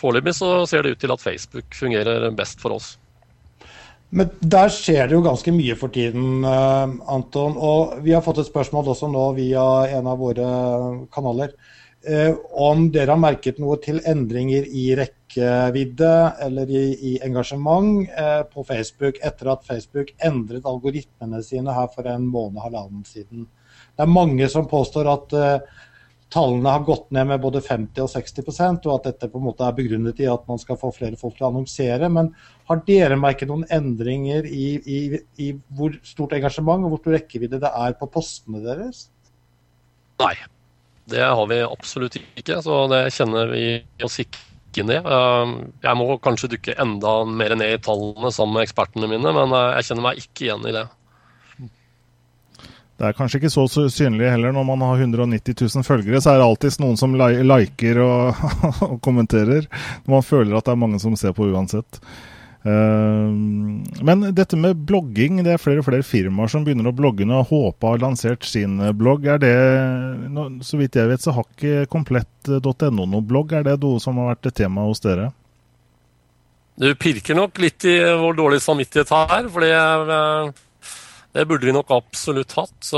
[0.00, 2.94] foreløpig så ser det ut til at Facebook fungerer best for oss.
[4.10, 7.52] Men der skjer det jo ganske mye for tiden, Anton.
[7.54, 9.66] Og vi har fått et spørsmål også nå via
[10.00, 10.48] en av våre
[11.14, 11.54] kanaler.
[12.00, 16.12] Om dere har merket noe til endringer i rekkevidde
[16.46, 22.08] eller i, i engasjement eh, på Facebook etter at Facebook endret algoritmene sine her for
[22.08, 23.44] en måned halvannen siden.
[23.92, 25.82] Det er mange som påstår at eh,
[26.32, 29.66] tallene har gått ned med både 50 og 60% og at dette på en måte
[29.66, 32.08] er begrunnet i at man skal få flere folk til å annonsere.
[32.12, 32.30] Men
[32.70, 35.00] har dere merket noen endringer i, i,
[35.42, 39.08] i hvor stort engasjement og hvor stor rekkevidde det er på postene deres?
[40.22, 40.34] Nei,
[41.10, 42.60] det har vi absolutt ikke.
[42.64, 43.66] Så det kjenner vi
[44.04, 45.04] oss ikke ned.
[45.04, 45.52] Eh,
[45.84, 49.68] jeg må kanskje dukke enda mer ned i tallene sammen med ekspertene mine, men eh,
[49.78, 50.86] jeg kjenner meg ikke igjen i det.
[53.00, 54.52] Det er kanskje ikke så synlig heller.
[54.52, 58.42] Når man har 190 000 følgere, så er det alltid noen som liker og,
[58.90, 59.64] og kommenterer.
[60.04, 62.02] Når man føler at det er mange som ser på uansett.
[62.64, 67.40] Men dette med blogging, det er flere og flere firmaer som begynner å blogge nå.
[67.48, 69.24] Håpa har lansert sin blogg.
[69.32, 69.54] Er det,
[70.66, 73.54] Så vidt jeg vet, så har ikke komplett.no noen blogg.
[73.56, 75.30] Er det noe som har vært et tema hos dere?
[76.80, 80.54] Du pirker nok litt i vår dårlige samvittighet her, for det,
[81.36, 82.92] det burde vi nok absolutt hatt.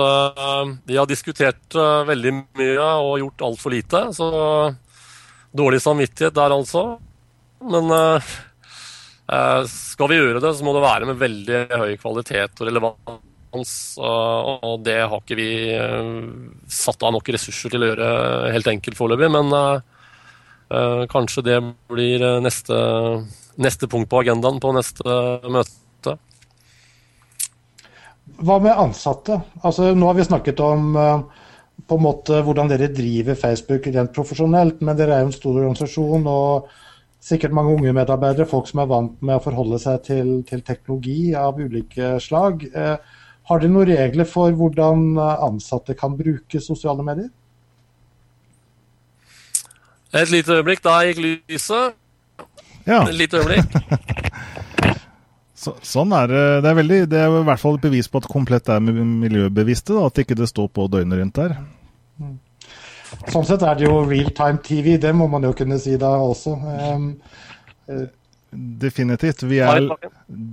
[0.86, 1.74] Vi har diskutert
[2.06, 4.28] veldig mye og gjort altfor lite, så
[5.54, 6.84] dårlig samvittighet der altså.
[7.62, 7.90] Men
[9.70, 13.76] skal vi gjøre det, så må det være med veldig høy kvalitet og relevans.
[14.00, 15.50] Og det har ikke vi
[16.72, 18.08] satt av nok ressurser til å gjøre
[18.54, 19.30] helt enkelt foreløpig.
[19.32, 19.46] Men
[21.12, 21.58] kanskje det
[21.92, 22.76] blir neste
[23.60, 25.16] neste punkt på agendaen på neste
[25.52, 26.16] møte.
[28.42, 29.38] Hva med ansatte?
[29.62, 30.94] Altså, nå har vi snakket om
[31.88, 35.58] på en måte hvordan dere driver Facebook rent profesjonelt, men dere er jo en stor
[35.58, 36.70] organisasjon og
[37.22, 41.34] sikkert mange unge medarbeidere, folk som er vant med å forholde seg til, til teknologi
[41.38, 42.66] av ulike slag.
[42.74, 42.96] Uh,
[43.50, 47.30] har dere noen regler for hvordan ansatte kan bruke sosiale medier?
[50.12, 51.96] Et lite øyeblikk, da gikk lyset.
[52.86, 53.02] Ja.
[53.08, 53.66] Et lite øyeblikk.
[55.62, 56.42] Så, sånn er det.
[56.64, 59.94] Det er, veldig, det er i hvert fall et bevis på at Komplett er miljøbevisste.
[59.94, 61.54] Da, at ikke det står på døgnet rundt der.
[63.30, 66.10] Sånn sett er det jo real time TV, det må man jo kunne si da
[66.24, 66.56] også.
[66.58, 67.06] Um,
[67.90, 68.06] uh,
[68.54, 69.42] Definitivt.
[69.48, 69.86] Vi er,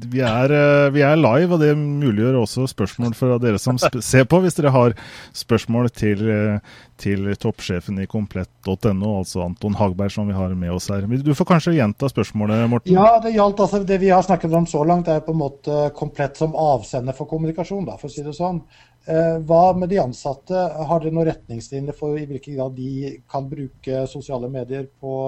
[0.08, 3.76] vi, er, eh, vi er, live, og det muliggjør også spørsmål fra dere som
[4.12, 4.94] ser på, hvis dere har
[5.36, 10.88] spørsmål til, eh, til toppsjefen i komplett.no, altså Anton Hagberg, som vi har med oss
[10.94, 11.04] her.
[11.10, 12.96] Du får kanskje gjenta spørsmålet, Morten?
[12.96, 15.82] Ja, det gjaldt altså det vi har snakket om så langt, er på en måte
[16.00, 18.64] komplett som avsender for kommunikasjon, da, for å si det sånn.
[19.12, 20.56] Eh, hva med de ansatte?
[20.56, 25.20] Har dere noen retningslinjer for i hvilken grad de kan bruke sosiale medier på,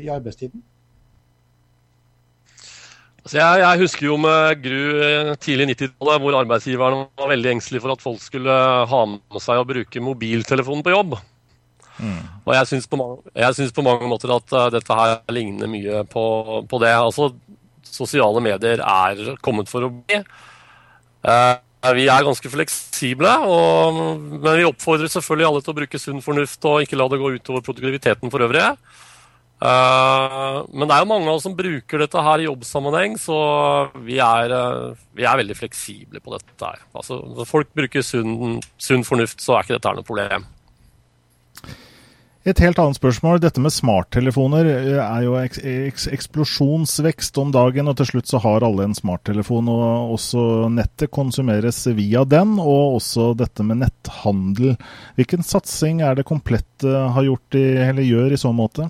[0.00, 0.64] i arbeidstiden?
[3.28, 7.82] Altså jeg, jeg, husker jo med gru eh, tidlig 90-tallet hvor arbeidsgiverne var veldig engstelige
[7.84, 8.54] for at folk skulle
[8.88, 11.18] ha med seg å bruke mobiltelefonen på jobb.
[11.98, 12.22] Mm.
[12.46, 16.24] Og jeg syns på, på, mange måter at uh, dette her ligner mye på,
[16.70, 16.94] på, det.
[16.96, 17.34] Altså,
[17.84, 20.22] sosiale medier er kommet for å bli.
[21.20, 21.60] Uh,
[21.98, 24.00] vi er ganske fleksible, og,
[24.38, 27.34] men vi oppfordrer selvfølgelig alle til å bruke sunn fornuft og ikke la det gå
[27.36, 28.70] utover produktiviteten for øvrig.
[29.58, 33.38] Uh, men det er jo mange av oss som bruker dette her i jobbsammenheng, så
[34.06, 36.54] vi er, uh, vi er veldig fleksible på dette.
[36.62, 36.84] her.
[36.94, 40.46] Altså, Når folk bruker sunn, sunn fornuft, så er ikke dette her noe problem.
[42.48, 43.40] Et helt annet spørsmål.
[43.42, 48.40] Dette med smarttelefoner eh, er jo eks eks eksplosjonsvekst om dagen, og til slutt så
[48.40, 49.68] har alle en smarttelefon.
[49.68, 54.78] og Også nettet konsumeres via den, og også dette med netthandel.
[55.18, 58.88] Hvilken satsing er det Komplett har gjort i, eller gjør i så måte?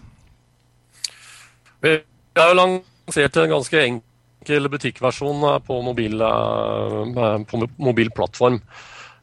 [1.80, 1.94] Vi
[2.38, 8.60] har jo lansert en ganske enkel butikkversjon på mobil, eh, på mobil plattform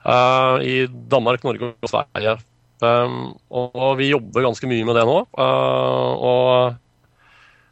[0.05, 2.37] eh, i Danmark, Norge og Sverige.
[2.83, 5.13] Um, og vi jobber ganske mye med det nå.
[5.31, 6.75] Og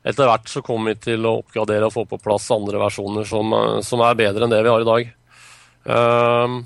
[0.07, 3.51] etter hvert så kommer vi til å oppgradere og få på plass andre versjoner som,
[3.83, 5.11] som er bedre enn det vi har i dag.
[5.83, 6.61] Um,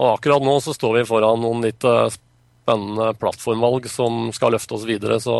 [0.00, 4.88] og akkurat nå så står vi foran noen litt spennende plattformvalg som skal løfte oss
[4.88, 5.20] videre.
[5.22, 5.36] Så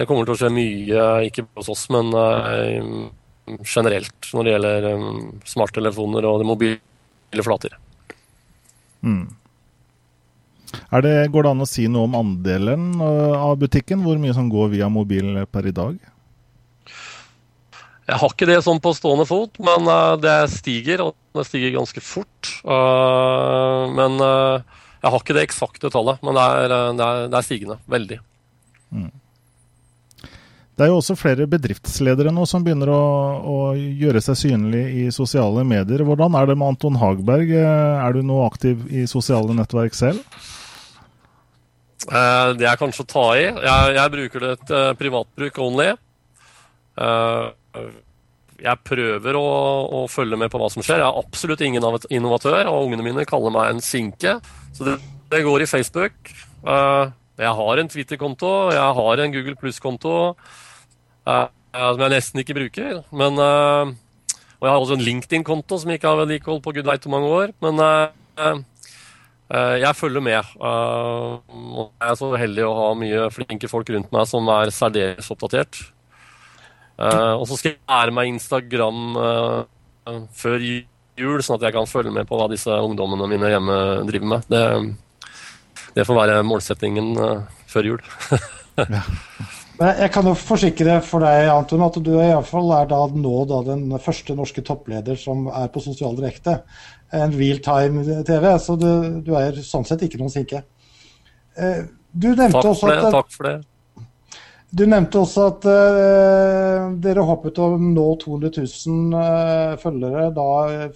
[0.00, 3.10] det kommer til å skje mye, ikke hos oss, men uh,
[3.68, 7.74] generelt når det gjelder um, smarttelefoner og de mobile flater.
[9.04, 9.26] Mm.
[10.70, 14.00] Det, går det an å si noe om andelen av butikken?
[14.06, 15.98] Hvor mye som går via mobil per i dag?
[18.08, 19.86] Jeg har ikke det sånn på stående fot, men
[20.22, 22.52] det stiger, og det stiger ganske fort.
[22.62, 27.78] Men jeg har ikke det eksakte tallet, men det er, det er, det er stigende.
[27.90, 28.20] Veldig.
[28.94, 29.10] Mm.
[30.80, 33.00] Det er jo også flere bedriftsledere nå som begynner å,
[33.44, 36.00] å gjøre seg synlig i sosiale medier.
[36.08, 37.50] Hvordan er det med Anton Hagberg?
[37.52, 40.24] Er du nå aktiv i sosiale nettverk selv?
[42.08, 43.42] Uh, det er kanskje å ta i.
[43.50, 45.90] Jeg, jeg bruker det til uh, privatbruk only.
[46.96, 47.52] Uh,
[48.64, 49.44] jeg prøver å,
[50.00, 51.04] å, følge med på hva som skjer.
[51.04, 54.38] Jeg er absolutt ingen innovatør, og ungene mine kaller meg en sinke.
[54.72, 54.96] Så det,
[55.28, 56.32] det går i Facebook.
[56.64, 60.16] jeg har en Twitter-konto, jeg har en Google Pluss-konto.
[61.24, 63.02] Som jeg nesten ikke bruker.
[63.14, 63.92] Men, uh,
[64.58, 67.14] og jeg har også en LinkedIn-konto som jeg ikke har vedlikeholdt på gud veit hvor
[67.14, 67.54] mange år.
[67.64, 68.58] Men uh,
[69.50, 70.50] jeg følger med.
[70.62, 75.80] jeg er så heldig å ha mye flinke folk rundt meg som er særdeles oppdatert.
[77.00, 79.18] og så skal jeg lære meg Instagram
[80.30, 84.32] før jul, sånn at jeg kan følge med på hva disse ungdommene mine hjemme driver
[84.36, 84.46] med.
[84.46, 84.62] Det,
[85.98, 87.10] det får være målsettingen
[87.66, 88.04] før jul.
[88.78, 89.02] ja.
[89.80, 93.62] Jeg kan jo forsikre for deg, Anton, at du er iallfall er da nå da
[93.64, 96.58] den første norske toppleder som er på sosial direkte.
[97.16, 98.90] En realtime-TV, så du,
[99.24, 100.60] du, er sånn sett ikke noen sinke.
[101.56, 103.54] Eh, du nevnte takk også at det, Takk for det.
[104.70, 110.50] Du nevnte også at uh, dere håpet å nå 200 000 uh, følgere da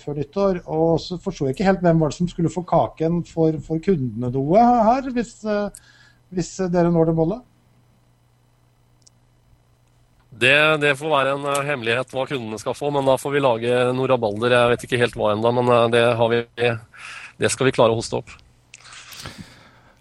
[0.05, 0.61] før nyttår.
[0.68, 3.80] Og så forsto jeg ikke helt hvem var det som skulle få kaken for, for
[3.82, 5.35] kundene noe her, hvis,
[6.37, 7.45] hvis dere når det målet?
[10.41, 13.43] Det, det, får være en uh, hemmelighet hva kundene skal få, men da får vi
[13.43, 14.57] lage noe rabalder.
[14.57, 16.41] Jeg vet ikke helt hva ennå, men uh, det, vi,
[17.39, 18.35] det, skal vi klare å hoste opp.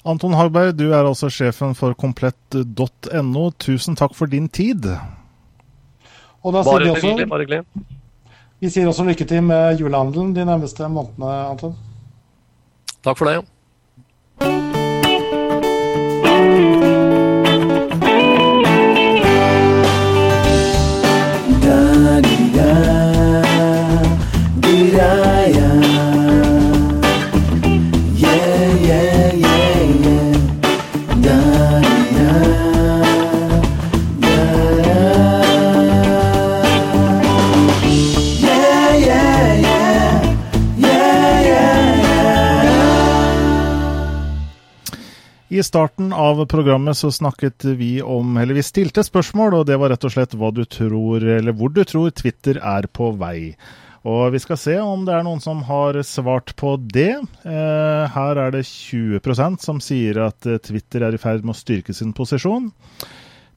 [0.03, 3.45] Anton Hagberg, du er altså sjefen for komplett.no.
[3.61, 4.89] Tusen takk for din tid.
[6.43, 7.29] bare hyggelig.
[7.29, 7.63] Bare hyggelig.
[8.63, 11.75] Vi sier også lykke til med julehandelen de nærmeste månedene, Anton.
[13.03, 13.41] Takk for det.
[13.41, 14.82] Ja.
[45.53, 49.91] I starten av programmet så snakket vi om, eller vi stilte spørsmål, og det var
[49.93, 53.53] rett og slett hva du tror, eller hvor du tror Twitter er på vei.
[54.09, 57.21] Og vi skal se om det er noen som har svart på det.
[57.45, 61.61] Eh, her er det 20% som sier at eh, Twitter er i ferd med å
[61.61, 62.71] styrke sin posisjon.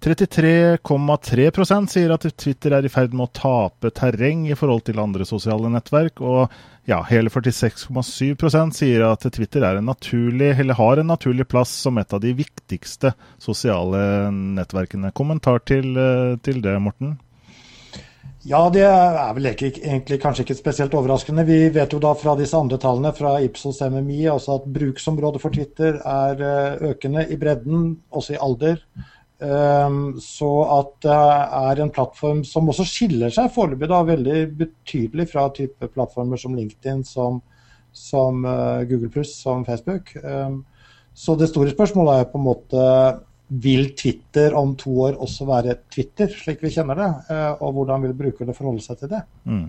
[0.04, 5.24] 33,3% sier at Twitter er i ferd med å tape terreng i forhold til andre
[5.24, 6.20] sosiale nettverk.
[6.20, 6.52] Og
[6.86, 12.22] ja, hele 46,7% sier at Twitter en naturlig, har en naturlig plass som et av
[12.22, 13.10] de viktigste
[13.42, 15.10] sosiale nettverkene.
[15.10, 17.16] Kommentar til, eh, til det, Morten?
[18.46, 21.42] Ja, det er vel ikke, egentlig kanskje ikke spesielt overraskende.
[21.48, 25.50] Vi vet jo da fra disse andre tallene fra Ipsos MMI også at bruksområdet for
[25.50, 28.78] Twitter er eh, økende i bredden, også i alder.
[29.38, 31.16] Ehm, så at det
[31.60, 37.04] er en plattform som også skiller seg foreløpig veldig betydelig fra type plattformer som LinkedIn,
[37.04, 37.42] som,
[37.92, 40.14] som uh, Google pluss, som Facebook.
[40.24, 40.62] Um,
[41.16, 42.86] så det store spørsmålet er på en måte
[43.46, 47.10] vil Twitter om to år også være Twitter, slik vi kjenner det?
[47.28, 49.22] Uh, og hvordan vil brukerne forholde seg til det?
[49.44, 49.68] Mm.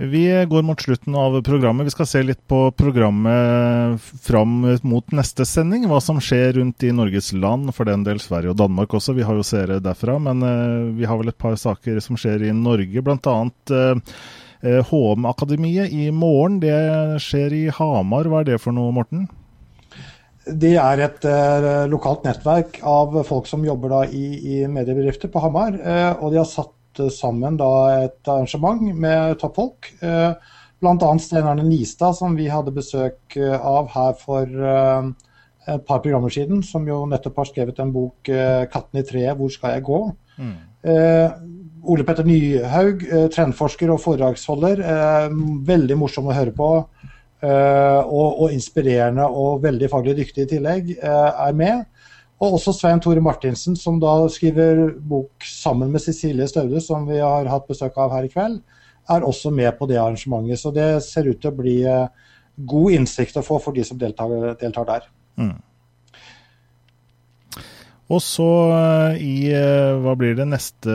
[0.00, 1.86] Vi går mot slutten av programmet.
[1.86, 5.88] Vi skal se litt på programmet fram mot neste sending.
[5.90, 9.16] Hva som skjer rundt i Norges land, for den del Sverige og Danmark også.
[9.18, 10.20] Vi har jo seere derfra.
[10.22, 13.02] Men uh, vi har vel et par saker som skjer i Norge.
[13.02, 13.18] Bl.a.
[13.34, 13.74] annet
[14.62, 16.60] HM-akademiet i morgen.
[16.62, 16.78] Det
[17.22, 18.30] skjer i Hamar.
[18.30, 19.26] Hva er det for noe, Morten?
[20.48, 25.42] Det er et eh, lokalt nettverk av folk som jobber da i, i mediebedrifter på
[25.44, 25.76] Hamar.
[25.76, 26.72] Eh, og de har satt
[27.14, 27.70] sammen da,
[28.04, 29.92] et arrangement med toppfolk.
[30.02, 30.32] Eh,
[30.78, 31.10] Bl.a.
[31.18, 35.10] Stein Arne Nistad, som vi hadde besøk eh, av her for eh,
[35.68, 39.52] et par programmer siden, som jo nettopp har skrevet en bok 'Katten i treet hvor
[39.52, 40.06] skal jeg gå?'
[40.38, 40.54] Mm.
[40.82, 41.30] Eh,
[41.88, 44.82] Ole Petter Nyhaug, eh, trendforsker og foredragsholder.
[44.82, 45.28] Eh,
[45.66, 46.72] veldig morsom å høre på.
[47.38, 51.84] Og, og, inspirerende og veldig faglig dyktig i tillegg, er med.
[52.38, 57.18] Og også Svein Tore Martinsen, som da skriver bok sammen med Cecilie Staude, som vi
[57.18, 58.60] har hatt besøk av her i kveld,
[59.10, 60.60] er også med på det arrangementet.
[60.60, 62.28] Så det ser ut til å bli eh,
[62.68, 65.08] god innsikt å få for de som deltar, deltar der.
[65.38, 65.56] Mm.
[68.08, 70.92] Og så eh, i eh, hva blir det neste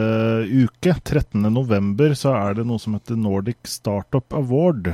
[0.48, 4.94] uke, 13.11, så er det noe som heter Nordic Startup Award.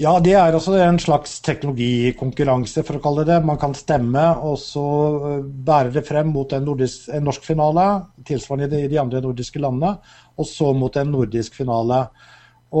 [0.00, 3.44] Ja, det er også en slags teknologikonkurranse, for å kalle det det.
[3.44, 4.84] Man kan stemme, og så
[5.28, 7.84] eh, bære det frem mot en, nordisk, en norsk finale,
[8.24, 9.98] tilsvarende i de andre nordiske landene,
[10.40, 11.98] og så mot en nordisk finale.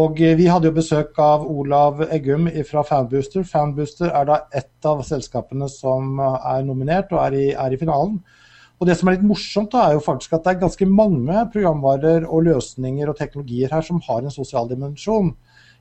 [0.00, 3.44] Og eh, Vi hadde jo besøk av Olav Eggum fra Fanbooster.
[3.44, 7.82] Fanbooster er da ett av selskapene som eh, er nominert og er i, er i
[7.82, 8.16] finalen.
[8.80, 11.44] Og Det som er litt morsomt, da, er jo faktisk at det er ganske mange
[11.52, 15.34] programvarer og løsninger og teknologier her som har en sosial dimensjon.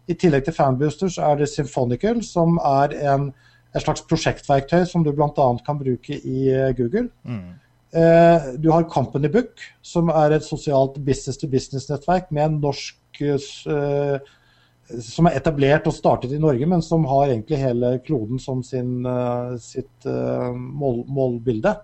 [0.10, 3.30] I tillegg til Fanbooster så er det Symphonical, som er en,
[3.76, 5.50] et slags prosjektverktøy som du bl.a.
[5.66, 7.10] kan bruke i eh, Google.
[7.24, 7.60] Mm.
[7.94, 14.18] Eh, du har Company Book, som er et sosialt business-to-business-nettverk med en norsk eh,
[15.06, 19.04] som er etablert og startet i Norge, men som har egentlig hele kloden som sin,
[19.06, 20.08] uh, sitt
[20.58, 21.76] mål, målbilde.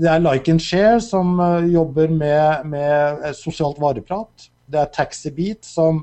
[0.00, 1.36] Det er Like and Share, som
[1.68, 4.48] jobber med, med, sosialt vareprat.
[4.64, 6.00] Det er Taxibeat, som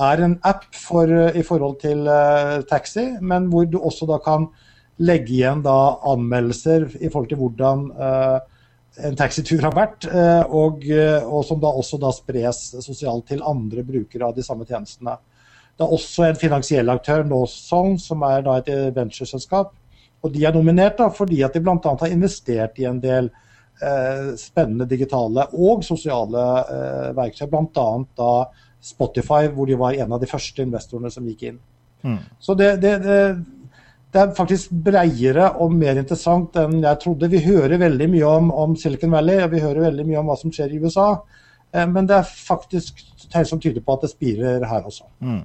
[0.00, 4.48] er en app for, i forhold til uh, taxi, men hvor du også da kan
[4.98, 8.38] legge igjen da anmeldelser i forhold til hvordan uh,
[9.02, 10.84] en taxitur har vært, eh, og,
[11.26, 15.16] og, som da også da spres sosialt til andre brukere av de samme tjenestene.
[15.74, 19.72] Det er også en finansiell aktør, Northzone, som er da et ventureselskap.
[20.22, 21.74] Og de er nominert da fordi at de bl.a.
[21.82, 23.32] har investert i en del
[23.82, 27.88] eh, spennende digitale og sosiale eh, verktøy, bl.a.
[28.14, 28.30] da
[28.84, 31.60] Spotify, hvor de var en av de første investorene som gikk inn.
[32.04, 32.18] Mm.
[32.42, 33.18] Så det, det, det
[34.14, 37.30] det er faktisk breiere og mer interessant enn jeg trodde.
[37.32, 40.36] Vi hører veldig mye om, om, Silicon Valley og vi hører veldig mye om hva
[40.38, 41.08] som skjer i USA.
[41.74, 45.08] Eh, men det er faktisk tegn som tyder på at det spirer her også.
[45.18, 45.42] Mm.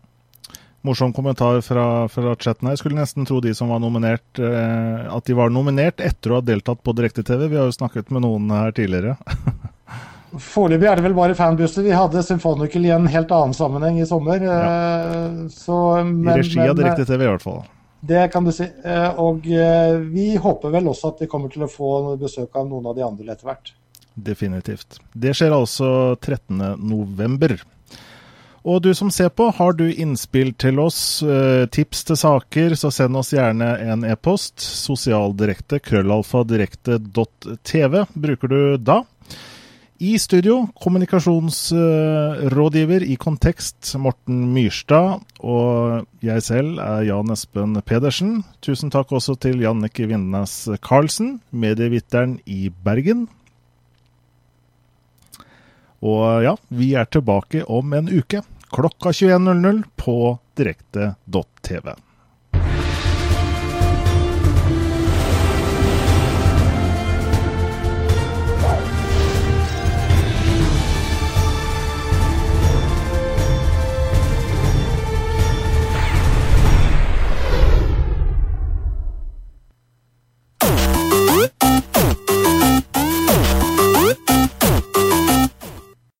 [0.86, 2.78] Morsom kommentar fra, fra, chatten her.
[2.80, 6.46] Skulle nesten tro de som var nominert, eh, at de var nominert etter å ha
[6.46, 7.48] deltatt på direkte-TV.
[7.50, 9.18] Vi har jo snakket med noen her tidligere.
[10.30, 11.86] Foreløpig er det vel bare fanbooster.
[11.86, 14.44] Vi hadde Symfonical i en helt annen sammenheng i sommer.
[14.46, 14.60] Ja.
[14.62, 17.64] Eh, så, men, I regi av direkte-TV i hvert fall.
[18.00, 18.68] Det kan du si.
[18.86, 22.70] Eh, og eh, vi håper vel også at vi kommer til å få besøk av
[22.70, 23.74] noen av de andre etter hvert.
[24.14, 25.02] Definitivt.
[25.14, 27.60] Det skjer altså 13.11.
[28.70, 32.92] Og du som ser på, har du innspill til oss, eh, tips til saker, så
[32.92, 34.60] send oss gjerne en e-post.
[34.60, 39.02] Sosialdirekte, krøllalfa direkte.tv bruker du da.
[40.00, 45.20] I studio, kommunikasjonsrådgiver i Kontekst, Morten Myrstad.
[45.43, 48.47] Og jeg selv er Jan Espen Pedersen.
[48.64, 53.28] Tusen takk også til Jannike Vindnes Karlsen, medievitteren i Bergen.
[56.00, 58.39] Og ja, vi er tilbake om en uke.
[58.72, 61.91] Klokka 21.00 på direkte.tv.